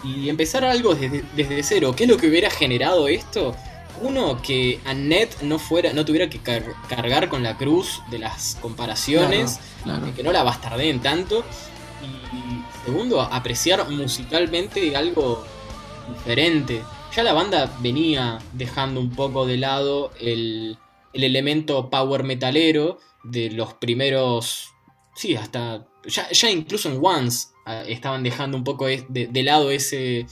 y 0.05 0.29
empezar 0.29 0.65
algo 0.65 0.95
desde, 0.95 1.63
cero. 1.65 1.95
¿Qué 1.97 2.05
es 2.05 2.11
lo 2.11 2.17
que 2.17 2.29
hubiera 2.29 2.49
generado 2.49 3.09
esto? 3.09 3.57
Uno, 4.03 4.41
que 4.41 4.79
Annette 4.85 5.43
no 5.43 5.59
fuera, 5.59 5.93
no 5.93 6.05
tuviera 6.05 6.31
que 6.31 6.39
cargar 6.39 7.29
con 7.29 7.43
la 7.43 7.57
cruz 7.57 8.01
de 8.11 8.21
las 8.21 8.57
comparaciones, 8.63 9.59
que 10.15 10.23
no 10.23 10.31
la 10.31 10.45
bastardeen 10.45 11.01
tanto. 11.01 11.45
Y 12.03 12.87
segundo, 12.87 13.21
apreciar 13.21 13.91
musicalmente 13.91 14.95
algo 14.95 15.45
diferente 16.09 16.83
ya 17.15 17.23
la 17.23 17.33
banda 17.33 17.71
venía 17.81 18.39
dejando 18.53 19.01
un 19.01 19.11
poco 19.11 19.47
de 19.47 19.57
lado 19.57 20.13
el, 20.21 20.79
elemento 21.13 21.91
power 21.91 22.25
metalero 22.25 22.99
de 23.25 23.51
los 23.51 23.75
primeros. 23.75 24.73
Sí, 25.15 25.37
hasta. 25.37 25.87
Ya, 26.07 26.51
incluso 26.51 26.91
en 26.91 26.99
Once 27.03 27.49
ah, 27.67 27.83
estaban 27.87 28.23
dejando 28.23 28.57
un 28.57 28.65
poco 28.65 28.87
de, 28.87 29.43
lado 29.43 29.71
ese, 29.71 30.27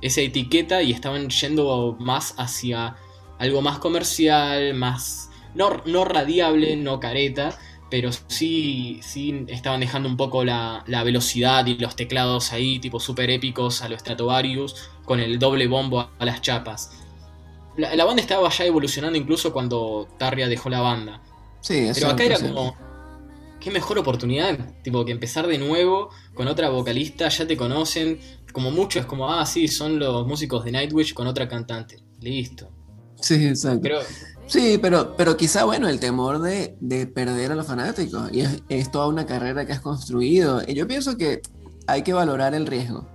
esa 0.00 0.20
etiqueta 0.22 0.82
y 0.82 0.92
estaban 0.92 1.28
yendo 1.28 1.96
más 2.00 2.34
hacia 2.38 2.96
algo 3.38 3.62
más 3.62 3.78
comercial, 3.78 4.74
más. 4.74 5.30
No, 5.54 5.82
no 5.84 6.04
radiable, 6.04 6.76
no 6.76 7.00
careta, 7.00 7.58
pero 7.90 8.10
sí, 8.28 9.00
sí 9.02 9.44
estaban 9.48 9.80
dejando 9.80 10.08
un 10.08 10.16
poco 10.16 10.44
la, 10.44 10.84
la 10.86 11.02
velocidad 11.02 11.66
y 11.66 11.76
los 11.76 11.96
teclados 11.96 12.52
ahí, 12.52 12.78
tipo 12.78 13.00
super 13.00 13.30
épicos 13.30 13.82
a 13.82 13.88
los 13.88 14.00
Stratovarius, 14.00 14.90
con 15.04 15.18
el 15.18 15.38
doble 15.38 15.66
bombo 15.66 16.08
a 16.18 16.24
las 16.24 16.40
chapas. 16.40 16.92
La, 17.80 18.04
banda 18.04 18.22
estaba 18.22 18.48
ya 18.50 18.64
evolucionando 18.64 19.18
incluso 19.18 19.52
cuando 19.52 20.08
Tarria 20.18 20.48
dejó 20.48 20.68
la 20.70 20.80
banda. 20.80 21.22
Sí, 21.60 21.90
Pero 21.94 22.08
acá 22.08 22.24
era 22.24 22.38
como. 22.38 22.76
Qué 23.58 23.70
mejor 23.70 23.98
oportunidad, 23.98 24.58
tipo, 24.82 25.04
que 25.04 25.12
empezar 25.12 25.46
de 25.46 25.58
nuevo 25.58 26.08
con 26.32 26.48
otra 26.48 26.70
vocalista, 26.70 27.28
ya 27.28 27.46
te 27.46 27.58
conocen. 27.58 28.18
Como 28.52 28.70
mucho 28.70 28.98
es 28.98 29.04
como, 29.04 29.30
ah, 29.30 29.44
sí, 29.44 29.68
son 29.68 29.98
los 29.98 30.26
músicos 30.26 30.64
de 30.64 30.72
Nightwish 30.72 31.12
con 31.12 31.26
otra 31.26 31.46
cantante. 31.46 31.98
Listo. 32.20 32.70
Sí, 33.20 33.46
exacto. 33.46 33.88
Sí, 34.46 34.78
pero, 34.82 35.14
pero 35.16 35.36
quizá, 35.36 35.64
bueno, 35.64 35.88
el 35.88 36.00
temor 36.00 36.40
de, 36.40 37.06
perder 37.14 37.52
a 37.52 37.54
los 37.54 37.66
fanáticos. 37.66 38.32
Y 38.32 38.40
es, 38.40 38.90
toda 38.90 39.06
una 39.06 39.24
carrera 39.24 39.64
que 39.64 39.72
has 39.72 39.80
construido. 39.80 40.62
Y 40.66 40.74
yo 40.74 40.88
pienso 40.88 41.16
que 41.16 41.40
hay 41.86 42.02
que 42.02 42.12
valorar 42.12 42.54
el 42.54 42.66
riesgo. 42.66 43.06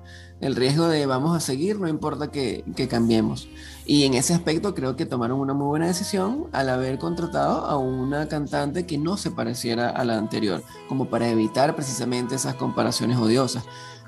El 0.45 0.55
riesgo 0.55 0.87
de 0.87 1.07
vamos 1.07 1.35
a 1.35 1.39
seguir, 1.39 1.79
no 1.79 1.87
importa 1.87 2.29
que, 2.29 2.63
que 2.75 2.87
cambiemos. 2.87 3.47
Y 3.83 4.03
en 4.03 4.13
ese 4.13 4.35
aspecto 4.35 4.75
creo 4.75 4.95
que 4.95 5.07
tomaron 5.07 5.39
una 5.39 5.55
muy 5.55 5.65
buena 5.65 5.87
decisión 5.87 6.45
al 6.51 6.69
haber 6.69 6.99
contratado 6.99 7.65
a 7.65 7.77
una 7.79 8.27
cantante 8.27 8.85
que 8.85 8.99
no 8.99 9.17
se 9.17 9.31
pareciera 9.31 9.89
a 9.89 10.05
la 10.05 10.19
anterior, 10.19 10.63
como 10.87 11.09
para 11.09 11.27
evitar 11.29 11.75
precisamente 11.75 12.35
esas 12.35 12.53
comparaciones 12.53 13.17
odiosas. 13.17 13.63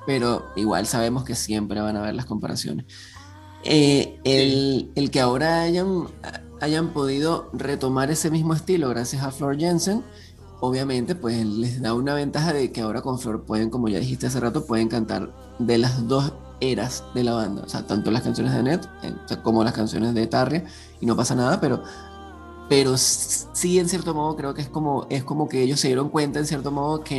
Pero 0.06 0.45
igual 0.56 0.86
sabemos 0.86 1.23
que 1.23 1.34
siempre 1.34 1.82
van 1.82 1.95
a 1.95 2.02
haber 2.02 2.13
las 2.13 2.28
comparaciones. 2.28 2.86
Eh, 3.63 4.19
el, 4.23 4.91
el, 4.93 5.10
que 5.10 5.19
ahora 5.19 5.63
hayan 5.63 6.06
hayan 6.62 6.89
podido 6.89 7.50
retomar 7.54 8.12
ese 8.12 8.30
mismo 8.30 8.54
estilo 8.54 8.89
gracias 8.89 9.23
a 9.23 9.32
Flor 9.32 9.58
Jensen, 9.58 10.04
obviamente 10.60 11.15
pues 11.15 11.46
les 11.46 11.82
da 11.82 11.93
una 11.93 12.13
ventaja 12.13 12.54
de 12.54 12.72
que 12.72 12.82
ahora 12.82 13.02
con 13.02 13.20
Flor 13.20 13.43
pueden, 13.43 13.70
como 13.70 13.88
ya 13.89 14.00
dijiste 14.00 14.28
hace 14.28 14.39
rato, 14.39 14.65
pueden 14.65 14.88
cantar 14.88 15.32
de 15.60 15.78
las 15.78 16.08
dos 16.08 16.34
eras 16.60 17.04
de 17.13 17.24
la 17.24 17.34
banda, 17.34 17.63
o 17.63 17.70
sea, 17.70 17.86
tanto 17.86 18.10
las 18.10 18.24
canciones 18.24 18.54
de 18.54 18.63
Net 18.63 18.86
eh, 19.04 19.13
como 19.43 19.63
las 19.63 19.74
canciones 19.74 20.13
de 20.15 20.26
Tarria, 20.26 20.65
y 21.00 21.06
no 21.06 21.15
pasa 21.15 21.36
nada, 21.36 21.62
pero, 21.62 21.84
pero 22.67 22.98
sí 22.98 23.78
en 23.78 23.88
cierto 23.88 24.13
modo 24.15 24.36
creo 24.36 24.54
que 24.54 24.62
es 24.62 24.70
como, 24.70 25.06
es 25.10 25.24
como 25.24 25.48
que 25.48 25.62
ellos 25.62 25.80
se 25.80 25.88
dieron 25.88 26.10
cuenta 26.10 26.39
en 26.39 26.48
cierto 26.48 26.72
modo 26.72 27.04
que, 27.04 27.17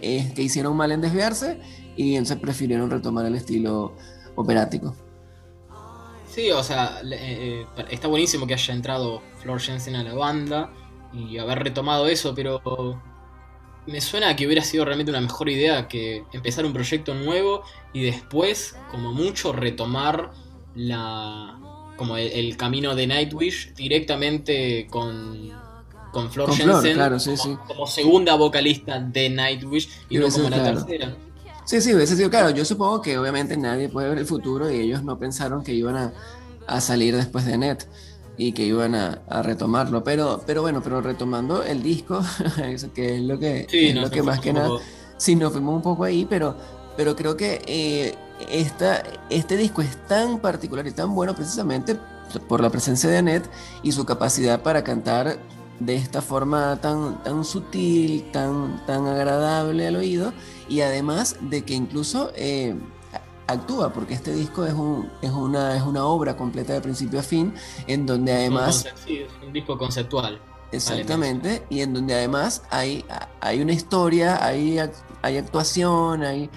eh, 0.00 0.32
que 0.34 0.42
hicieron 0.42 0.76
mal 0.76 0.92
en 0.92 1.00
desviarse 1.00 1.60
y 1.96 2.14
entonces 2.14 2.38
prefirieron 2.38 2.88
retomar 2.88 3.26
el 3.26 3.34
estilo 3.34 3.94
operático. 4.36 4.94
Sí, 6.32 6.52
o 6.52 6.62
sea, 6.62 7.00
eh, 7.10 7.66
está 7.90 8.06
buenísimo 8.06 8.46
que 8.46 8.54
haya 8.54 8.72
entrado 8.72 9.22
Flor 9.40 9.58
Jensen 9.58 9.96
a 9.96 10.04
la 10.04 10.14
banda 10.14 10.70
y 11.12 11.38
haber 11.38 11.60
retomado 11.60 12.06
eso, 12.08 12.34
pero 12.34 13.00
me 13.88 14.00
suena 14.00 14.36
que 14.36 14.46
hubiera 14.46 14.62
sido 14.62 14.84
realmente 14.84 15.10
una 15.10 15.20
mejor 15.20 15.48
idea 15.48 15.88
que 15.88 16.24
empezar 16.32 16.66
un 16.66 16.72
proyecto 16.72 17.14
nuevo 17.14 17.62
y 17.92 18.02
después, 18.02 18.76
como 18.90 19.12
mucho, 19.12 19.52
retomar 19.52 20.30
la, 20.74 21.58
como 21.96 22.16
el, 22.16 22.56
camino 22.56 22.94
de 22.94 23.06
Nightwish 23.06 23.74
directamente 23.74 24.86
con, 24.90 25.50
con 26.12 26.30
Flor 26.30 26.54
Jensen 26.54 26.98
como, 27.66 27.86
segunda 27.86 28.34
vocalista 28.34 29.00
de 29.00 29.30
Nightwish 29.30 29.88
y, 30.10 30.18
no 30.18 30.28
como 30.28 30.50
la 30.50 30.62
tercera. 30.62 31.16
Sí, 31.64 31.80
sí, 31.80 31.94
hubiese 31.94 32.16
sido 32.16 32.30
claro. 32.30 32.50
Yo 32.50 32.64
supongo 32.64 33.00
que 33.00 33.18
obviamente 33.18 33.56
nadie 33.56 33.88
puede 33.88 34.08
ver 34.08 34.18
el 34.18 34.26
futuro 34.26 34.70
y 34.70 34.80
ellos 34.80 35.02
no 35.02 35.18
pensaron 35.18 35.62
que 35.62 35.72
iban 35.72 35.96
a, 35.96 36.12
a 36.66 36.80
salir 36.80 37.16
después 37.16 37.46
de 37.46 37.56
Net 37.56 37.86
y 38.38 38.52
que 38.52 38.62
iban 38.62 38.94
a, 38.94 39.20
a, 39.28 39.42
retomarlo. 39.42 40.04
Pero, 40.04 40.40
pero 40.46 40.62
bueno, 40.62 40.80
pero 40.82 41.02
retomando 41.02 41.62
el 41.64 41.82
disco, 41.82 42.22
que 42.94 43.16
es 43.16 43.20
lo 43.22 43.38
que, 43.38 43.66
es 43.70 43.94
lo 43.94 44.08
que 44.10 44.22
más 44.22 44.40
que 44.40 44.52
nada, 44.52 44.70
sí, 45.16 45.34
nos 45.34 45.52
fuimos 45.52 45.74
un 45.74 45.82
poco 45.82 46.04
ahí, 46.04 46.24
pero, 46.24 46.56
pero 46.96 47.16
creo 47.16 47.36
que 47.36 47.60
eh, 47.66 48.14
esta, 48.48 49.02
este 49.28 49.56
disco 49.56 49.82
es 49.82 49.96
tan 50.06 50.38
particular 50.38 50.86
y 50.86 50.92
tan 50.92 51.14
bueno 51.14 51.34
precisamente 51.34 51.96
por 52.46 52.60
la 52.60 52.70
presencia 52.70 53.10
de 53.10 53.18
Annette 53.18 53.50
y 53.82 53.92
su 53.92 54.04
capacidad 54.04 54.62
para 54.62 54.84
cantar 54.84 55.38
de 55.80 55.96
esta 55.96 56.22
forma 56.22 56.78
tan, 56.80 57.22
tan 57.22 57.44
sutil, 57.44 58.30
tan, 58.32 58.84
tan 58.86 59.06
agradable 59.06 59.86
al 59.86 59.96
oído 59.96 60.32
y 60.68 60.80
además 60.80 61.36
de 61.40 61.64
que 61.64 61.74
incluso 61.74 62.32
eh, 62.36 62.74
actúa, 63.48 63.92
porque 63.92 64.14
este 64.14 64.32
disco 64.32 64.64
es, 64.64 64.74
un, 64.74 65.10
es, 65.22 65.30
una, 65.30 65.76
es 65.76 65.82
una 65.82 66.04
obra 66.04 66.36
completa 66.36 66.74
de 66.74 66.80
principio 66.80 67.18
a 67.18 67.22
fin, 67.22 67.52
en 67.86 68.06
donde 68.06 68.32
además... 68.32 68.86
Sí, 69.04 69.18
es 69.18 69.30
un 69.44 69.52
disco 69.52 69.76
conceptual. 69.76 70.40
Exactamente, 70.70 71.64
y 71.70 71.80
en 71.80 71.94
donde 71.94 72.14
además 72.14 72.62
hay, 72.70 73.04
hay 73.40 73.60
una 73.62 73.72
historia, 73.72 74.44
hay, 74.44 74.78
hay 75.22 75.36
actuación, 75.36 76.22
hay... 76.22 76.50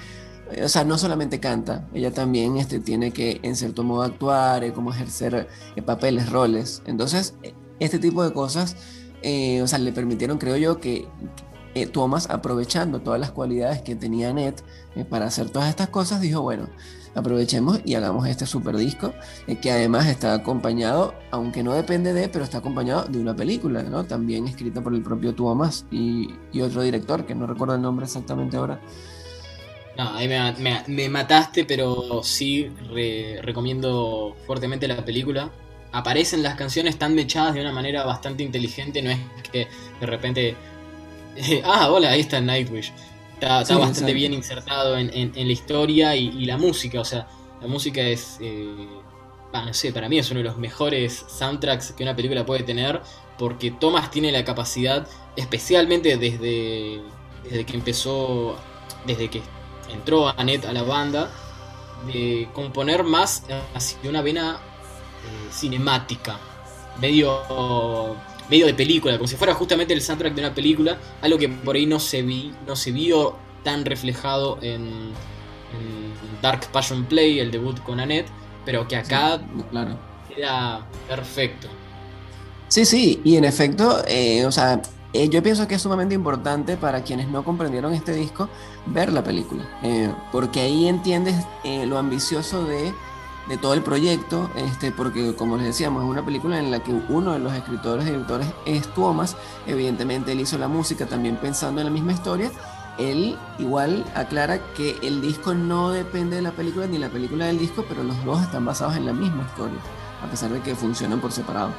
O 0.62 0.68
sea, 0.68 0.84
no 0.84 0.98
solamente 0.98 1.40
canta, 1.40 1.88
ella 1.94 2.12
también 2.12 2.58
este, 2.58 2.82
tiene 2.82 3.12
que 3.12 3.40
en 3.42 3.56
cierto 3.56 3.84
modo 3.84 4.04
actuar, 4.04 4.66
eh, 4.66 4.74
como 4.74 4.92
ejercer 4.92 5.48
eh, 5.78 5.82
papeles, 5.82 6.30
roles. 6.30 6.84
Entonces, 6.86 7.36
este 7.80 8.00
tipo 8.00 8.22
de 8.22 8.34
cosas, 8.34 8.76
o 9.24 9.68
sea, 9.68 9.80
le 9.80 9.94
permitieron, 9.94 10.38
creo 10.40 10.58
yo, 10.58 10.82
que, 10.82 11.08
eh, 11.74 11.86
Thomas, 11.86 12.30
aprovechando 12.30 13.00
todas 13.00 13.20
las 13.20 13.32
cualidades 13.32 13.82
que 13.82 13.96
tenía 13.96 14.34
Ned 14.34 14.56
eh, 14.96 15.06
para 15.06 15.26
hacer 15.26 15.50
todas 15.50 15.70
estas 15.70 15.88
cosas, 15.88 16.20
dijo, 16.20 16.42
bueno, 16.42 16.68
aprovechemos 17.16 17.80
y 17.86 17.96
hagamos 17.96 18.28
este 18.28 18.46
super 18.46 18.76
disco, 18.76 19.14
eh, 19.48 19.56
que 19.58 19.72
además 19.72 20.08
está 20.08 20.34
acompañado, 20.34 21.14
aunque 21.32 21.64
no 21.64 21.74
depende 21.74 22.14
de, 22.14 22.28
pero 22.28 22.44
está 22.44 22.58
acompañado 22.58 23.06
de 23.06 23.20
una 23.20 23.36
película, 23.36 23.84
¿no? 23.84 24.04
También 24.04 24.48
escrita 24.48 24.82
por 24.82 24.94
el 24.94 25.02
propio 25.02 25.34
Thomas 25.34 25.86
y, 25.92 26.30
otro 26.62 26.82
director, 26.82 27.26
que 27.26 27.36
no 27.36 27.48
recuerdo 27.48 27.76
el 27.76 27.82
nombre 27.82 28.06
exactamente 28.06 28.58
ahora. 28.58 28.82
No, 29.98 30.10
ahí 30.14 30.28
me, 30.88 31.10
mataste, 31.10 31.66
pero 31.66 32.22
sí 32.24 32.70
recomiendo 33.42 34.36
fuertemente 34.46 34.88
la 34.88 35.04
película. 35.04 35.52
Aparecen 35.92 36.44
las 36.44 36.56
canciones 36.56 36.98
tan 36.98 37.14
mechadas 37.14 37.54
de 37.54 37.62
una 37.62 37.74
manera 37.74 38.06
bastante 38.06 38.44
inteligente, 38.44 39.02
no 39.02 39.10
es 39.10 39.20
que 39.52 39.68
de 40.00 40.06
repente 40.06 40.56
ah, 41.64 41.90
hola, 41.92 42.12
ahí 42.12 42.22
está 42.22 42.42
Nightwish. 42.42 42.92
Está, 43.34 43.64
bastante 43.78 44.14
bien 44.14 44.34
insertado 44.34 44.98
en, 44.98 45.32
la 45.34 45.52
historia 45.52 46.16
y, 46.16 46.46
la 46.46 46.58
música. 46.58 47.02
O 47.02 47.06
sea, 47.06 47.28
la 47.60 47.68
música 47.68 48.02
es. 48.02 48.38
Eh, 48.40 48.88
no 49.54 49.74
sé, 49.74 49.92
para 49.92 50.08
mí 50.08 50.20
es 50.20 50.30
uno 50.32 50.40
de 50.40 50.46
los 50.46 50.58
mejores 50.58 51.26
soundtracks 51.28 51.92
que 51.94 52.04
una 52.04 52.16
película 52.16 52.46
puede 52.46 52.64
tener. 52.64 53.02
Porque 53.40 53.72
Thomas 53.72 54.12
tiene 54.12 54.32
la 54.32 54.46
capacidad, 54.46 55.08
especialmente 55.36 56.18
desde, 56.18 57.02
desde 57.44 57.66
que 57.66 57.74
empezó. 57.76 58.56
Desde 59.08 59.30
que 59.30 59.42
entró 59.92 60.30
Annette 60.38 60.66
a 60.66 60.74
la 60.74 60.84
banda, 60.84 61.32
de 62.06 62.48
componer 62.54 63.04
más 63.04 63.44
hacia 63.74 64.08
una 64.08 64.22
vena 64.22 64.60
eh, 65.26 65.52
cinemática. 65.52 66.38
Medio 67.00 68.16
medio 68.52 68.66
de 68.66 68.74
película, 68.74 69.18
como 69.18 69.28
si 69.28 69.38
fuera 69.38 69.54
justamente 69.54 69.94
el 69.94 70.02
soundtrack 70.02 70.36
de 70.36 70.42
una 70.42 70.54
película, 70.54 70.98
algo 71.22 71.38
que 71.38 71.48
por 71.48 71.78
ahí 71.78 71.86
no 71.86 72.00
se 72.00 72.22
vi, 72.22 72.54
no 72.68 72.76
se 72.76 72.92
vio 72.92 73.38
tan 73.64 73.86
reflejado 73.86 74.60
en, 74.62 75.14
Dark 76.42 76.70
Passion 76.72 77.06
Play, 77.06 77.40
el 77.40 77.50
debut 77.52 77.80
con 77.82 78.00
Annette, 78.00 78.28
pero 78.66 78.88
que 78.88 78.98
acá 78.98 79.40
claro. 79.70 79.98
queda 80.28 80.86
perfecto. 81.08 81.68
Sí, 82.68 82.84
sí, 82.84 83.22
y 83.24 83.36
en 83.36 83.46
efecto, 83.46 84.04
eh, 84.08 84.46
o 84.46 84.52
sea, 84.52 84.82
eh, 85.14 85.30
yo 85.30 85.42
pienso 85.44 85.68
que 85.68 85.76
es 85.76 85.82
sumamente 85.82 86.16
importante 86.16 86.78
para 86.78 87.04
quienes 87.04 87.28
no 87.28 87.44
comprendieron 87.44 87.94
este 87.94 88.14
disco 88.14 88.50
ver 88.88 89.14
la 89.14 89.24
película, 89.24 89.64
eh, 89.84 90.12
porque 90.32 90.62
ahí 90.62 90.88
entiendes 90.88 91.36
lo 91.86 91.98
ambicioso 91.98 92.66
de 92.66 92.92
de 93.48 93.58
todo 93.58 93.74
el 93.74 93.82
proyecto, 93.82 94.50
este, 94.56 94.92
porque 94.92 95.36
como 95.36 95.58
les 95.58 95.66
decíamos, 95.66 96.04
es 96.04 96.10
una 96.10 96.24
película 96.24 96.60
en 96.60 96.72
la 96.72 96.84
que 96.84 96.92
uno 96.92 97.34
de 97.34 97.40
los 97.40 97.54
escritores 97.54 98.06
y 98.06 98.12
directores 98.12 98.48
es 98.66 98.88
Thomas, 98.94 99.36
evidentemente 99.68 100.32
él 100.32 100.40
hizo 100.40 100.58
la 100.58 100.68
música 100.68 101.06
también 101.06 101.38
pensando 101.38 101.82
en 101.82 101.88
la 101.88 101.92
misma 101.92 102.14
historia, 102.14 102.52
él 102.98 103.38
igual 103.58 104.06
aclara 104.16 104.60
que 104.74 104.98
el 105.02 105.22
disco 105.22 105.54
no 105.54 105.92
depende 105.92 106.36
de 106.36 106.42
la 106.42 106.52
película 106.52 106.88
ni 106.88 106.98
la 106.98 107.10
película 107.10 107.46
del 107.46 107.58
disco, 107.58 107.86
pero 107.88 108.04
los 108.04 108.24
dos 108.26 108.42
están 108.42 108.66
basados 108.66 108.96
en 108.96 109.06
la 109.06 109.14
misma 109.14 109.44
historia, 109.44 109.80
a 110.24 110.30
pesar 110.30 110.52
de 110.52 110.62
que 110.62 110.76
funcionan 110.76 111.20
por 111.20 111.32
separado. 111.32 111.72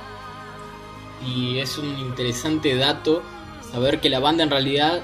Y 1.25 1.59
es 1.59 1.79
un 1.79 1.87
interesante 1.98 2.75
dato 2.75 3.22
saber 3.70 4.01
que 4.01 4.11
la 4.11 4.18
banda 4.18 4.42
en 4.42 4.51
realidad, 4.51 5.01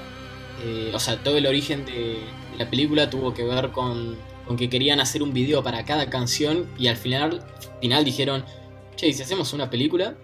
eh, 0.63 0.91
o 0.93 0.99
sea, 0.99 1.23
todo 1.23 1.37
el 1.37 1.47
origen 1.47 1.85
de 1.85 2.25
la 2.59 2.69
película 2.69 3.09
tuvo 3.09 3.33
que 3.33 3.45
ver 3.45 3.71
con 3.71 4.17
con 4.49 4.57
que 4.57 4.71
querían 4.71 4.99
hacer 4.99 5.23
un 5.23 5.33
video 5.33 5.63
para 5.63 5.85
cada 5.85 6.09
canción 6.09 6.67
y 6.79 6.89
al 6.89 6.97
final, 6.97 7.45
final 7.81 8.05
dijeron, 8.05 8.45
che, 8.97 9.13
si 9.13 9.23
hacemos 9.23 9.53
una 9.53 9.69
película, 9.69 10.17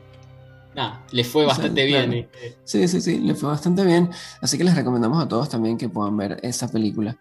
nada, 0.75 1.05
les 1.13 1.29
fue 1.29 1.45
bastante 1.45 1.85
bien. 1.85 2.13
Eh. 2.15 2.29
Sí, 2.65 2.89
sí, 2.89 3.03
sí, 3.03 3.21
les 3.21 3.39
fue 3.39 3.51
bastante 3.51 3.85
bien. 3.85 4.11
Así 4.41 4.57
que 4.57 4.65
les 4.65 4.75
recomendamos 4.75 5.23
a 5.23 5.29
todos 5.29 5.51
también 5.51 5.77
que 5.77 5.91
puedan 5.91 6.17
ver 6.17 6.41
esa 6.43 6.73
película. 6.73 7.19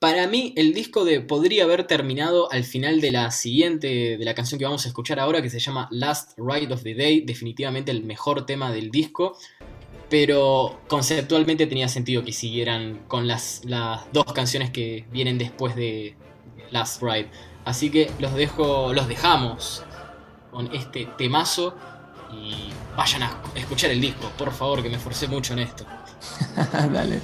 Para 0.00 0.26
mí, 0.26 0.52
el 0.56 0.74
disco 0.74 1.04
de 1.04 1.20
podría 1.20 1.62
haber 1.62 1.86
terminado 1.86 2.50
al 2.50 2.64
final 2.64 3.00
de 3.00 3.12
la 3.12 3.30
siguiente, 3.30 4.18
de 4.18 4.24
la 4.24 4.34
canción 4.34 4.58
que 4.58 4.64
vamos 4.64 4.84
a 4.84 4.88
escuchar 4.88 5.20
ahora, 5.20 5.40
que 5.42 5.48
se 5.48 5.60
llama 5.60 5.86
Last 5.92 6.36
Ride 6.36 6.74
of 6.74 6.82
the 6.82 6.96
Day, 6.96 7.20
definitivamente 7.20 7.92
el 7.92 8.02
mejor 8.02 8.44
tema 8.44 8.72
del 8.72 8.90
disco 8.90 9.38
pero 10.10 10.78
conceptualmente 10.88 11.66
tenía 11.66 11.88
sentido 11.88 12.22
que 12.22 12.32
siguieran 12.32 13.00
con 13.08 13.26
las, 13.26 13.62
las, 13.64 14.02
dos 14.12 14.26
canciones 14.34 14.70
que 14.70 15.06
vienen 15.10 15.38
después 15.38 15.74
de, 15.74 16.16
Last 16.72 17.02
Ride. 17.02 17.30
Así 17.64 17.90
que 17.90 18.10
los 18.18 18.34
dejo, 18.34 18.92
los 18.92 19.06
dejamos 19.06 19.84
con 20.50 20.74
este 20.74 21.06
temazo 21.16 21.76
y 22.32 22.72
vayan 22.96 23.22
a 23.22 23.40
escuchar 23.54 23.90
el 23.90 24.00
disco, 24.00 24.30
por 24.36 24.52
favor, 24.52 24.82
que 24.82 24.88
me 24.88 24.96
esforcé 24.96 25.28
mucho 25.28 25.52
en 25.52 25.60
esto. 25.60 25.84
Dale. 26.72 27.20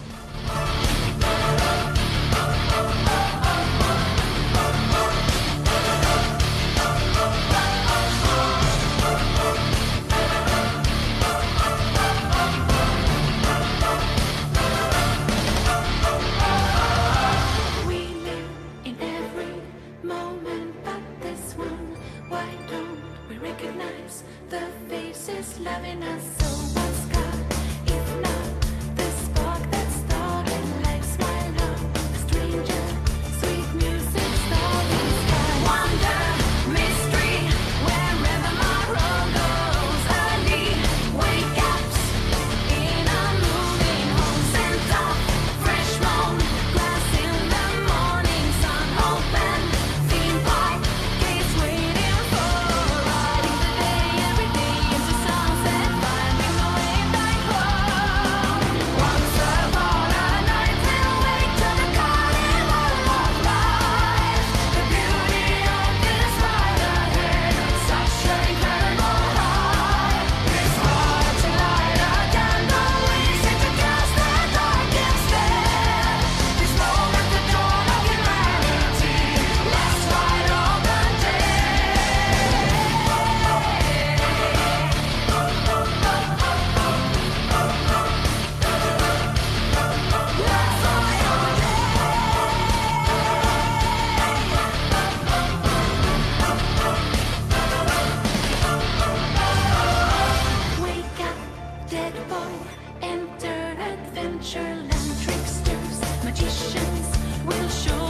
magicians 106.40 107.18
will 107.44 107.68
show. 107.68 108.07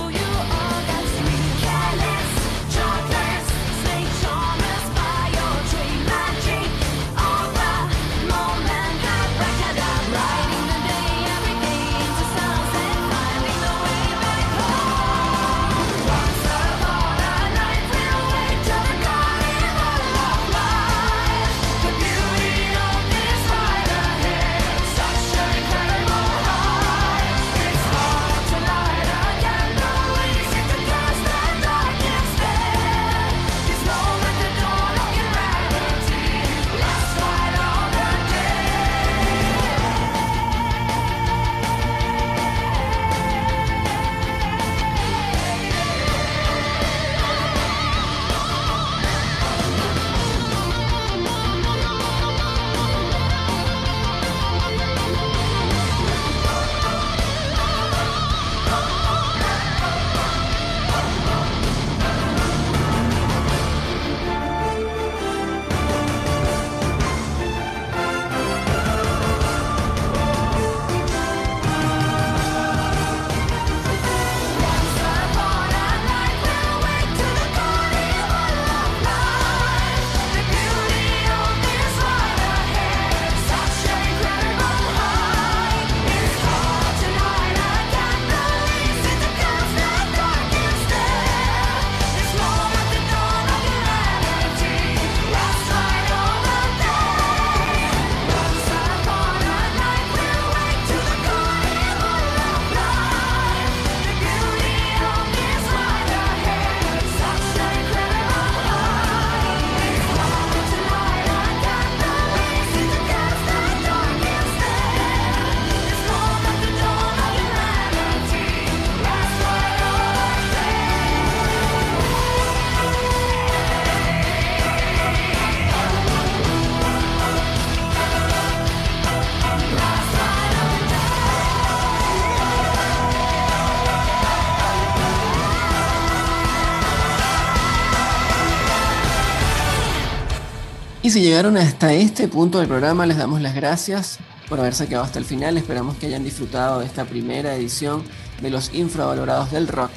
Y 141.09 141.11
si 141.11 141.23
llegaron 141.23 141.57
hasta 141.57 141.95
este 141.95 142.29
punto 142.29 142.59
del 142.59 142.69
programa, 142.69 143.07
les 143.07 143.17
damos 143.17 143.41
las 143.41 143.55
gracias 143.55 144.19
por 144.47 144.61
haberse 144.61 144.89
quedado 144.89 145.07
hasta 145.07 145.19
el 145.19 145.25
final. 145.25 145.57
Esperamos 145.57 145.97
que 145.97 146.05
hayan 146.05 146.23
disfrutado 146.23 146.81
de 146.81 146.85
esta 146.85 147.07
primera 147.07 147.55
edición 147.55 148.03
de 148.43 148.51
los 148.51 148.75
infravalorados 148.75 149.51
del 149.51 149.69
rock. 149.69 149.91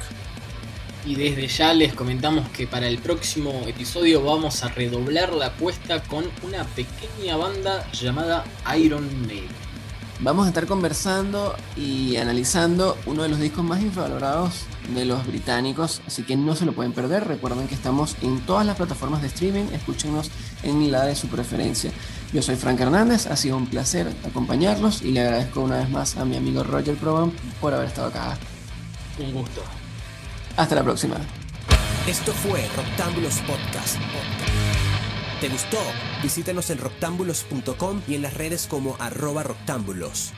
Y 1.05 1.15
desde 1.15 1.49
ya 1.49 1.73
les 1.73 1.93
comentamos 1.93 2.47
que 2.51 2.65
para 2.65 2.87
el 2.87 2.97
próximo 2.99 3.51
episodio 3.67 4.23
vamos 4.23 4.63
a 4.63 4.69
redoblar 4.69 5.33
la 5.33 5.47
apuesta 5.47 6.01
con 6.01 6.23
una 6.43 6.63
pequeña 6.63 7.35
banda 7.35 7.85
llamada 7.91 8.45
Iron 8.77 9.27
Maiden. 9.27 9.70
Vamos 10.23 10.45
a 10.45 10.49
estar 10.49 10.67
conversando 10.67 11.55
y 11.75 12.17
analizando 12.17 12.95
uno 13.07 13.23
de 13.23 13.29
los 13.29 13.39
discos 13.39 13.63
más 13.63 13.81
infravalorados 13.81 14.65
de 14.93 15.03
los 15.05 15.25
británicos, 15.25 15.99
así 16.05 16.21
que 16.21 16.37
no 16.37 16.55
se 16.55 16.63
lo 16.63 16.73
pueden 16.73 16.93
perder. 16.93 17.27
Recuerden 17.27 17.67
que 17.67 17.73
estamos 17.73 18.15
en 18.21 18.39
todas 18.41 18.63
las 18.63 18.77
plataformas 18.77 19.23
de 19.23 19.29
streaming, 19.29 19.65
escúchenos 19.73 20.29
en 20.61 20.91
la 20.91 21.05
de 21.05 21.15
su 21.15 21.27
preferencia. 21.27 21.91
Yo 22.31 22.43
soy 22.43 22.55
Frank 22.55 22.79
Hernández, 22.79 23.25
ha 23.25 23.35
sido 23.35 23.57
un 23.57 23.65
placer 23.65 24.13
acompañarlos 24.23 25.01
y 25.01 25.11
le 25.11 25.21
agradezco 25.21 25.61
una 25.61 25.77
vez 25.77 25.89
más 25.89 26.15
a 26.17 26.23
mi 26.23 26.37
amigo 26.37 26.63
Roger 26.63 26.95
Proban 26.97 27.31
por 27.59 27.73
haber 27.73 27.87
estado 27.87 28.09
acá. 28.09 28.37
Un 29.17 29.33
gusto. 29.33 29.63
Hasta 30.55 30.75
la 30.75 30.83
próxima. 30.83 31.15
Esto 32.07 32.31
fue 32.31 32.69
Roctámbulos 32.75 33.39
Podcast. 33.39 33.97
¿Te 35.41 35.49
gustó? 35.49 35.79
Visítanos 36.21 36.69
en 36.69 36.77
roctámbulos.com 36.77 38.03
y 38.07 38.13
en 38.13 38.21
las 38.21 38.35
redes 38.35 38.67
como 38.67 38.95
arroba 38.99 39.41
roctámbulos. 39.41 40.33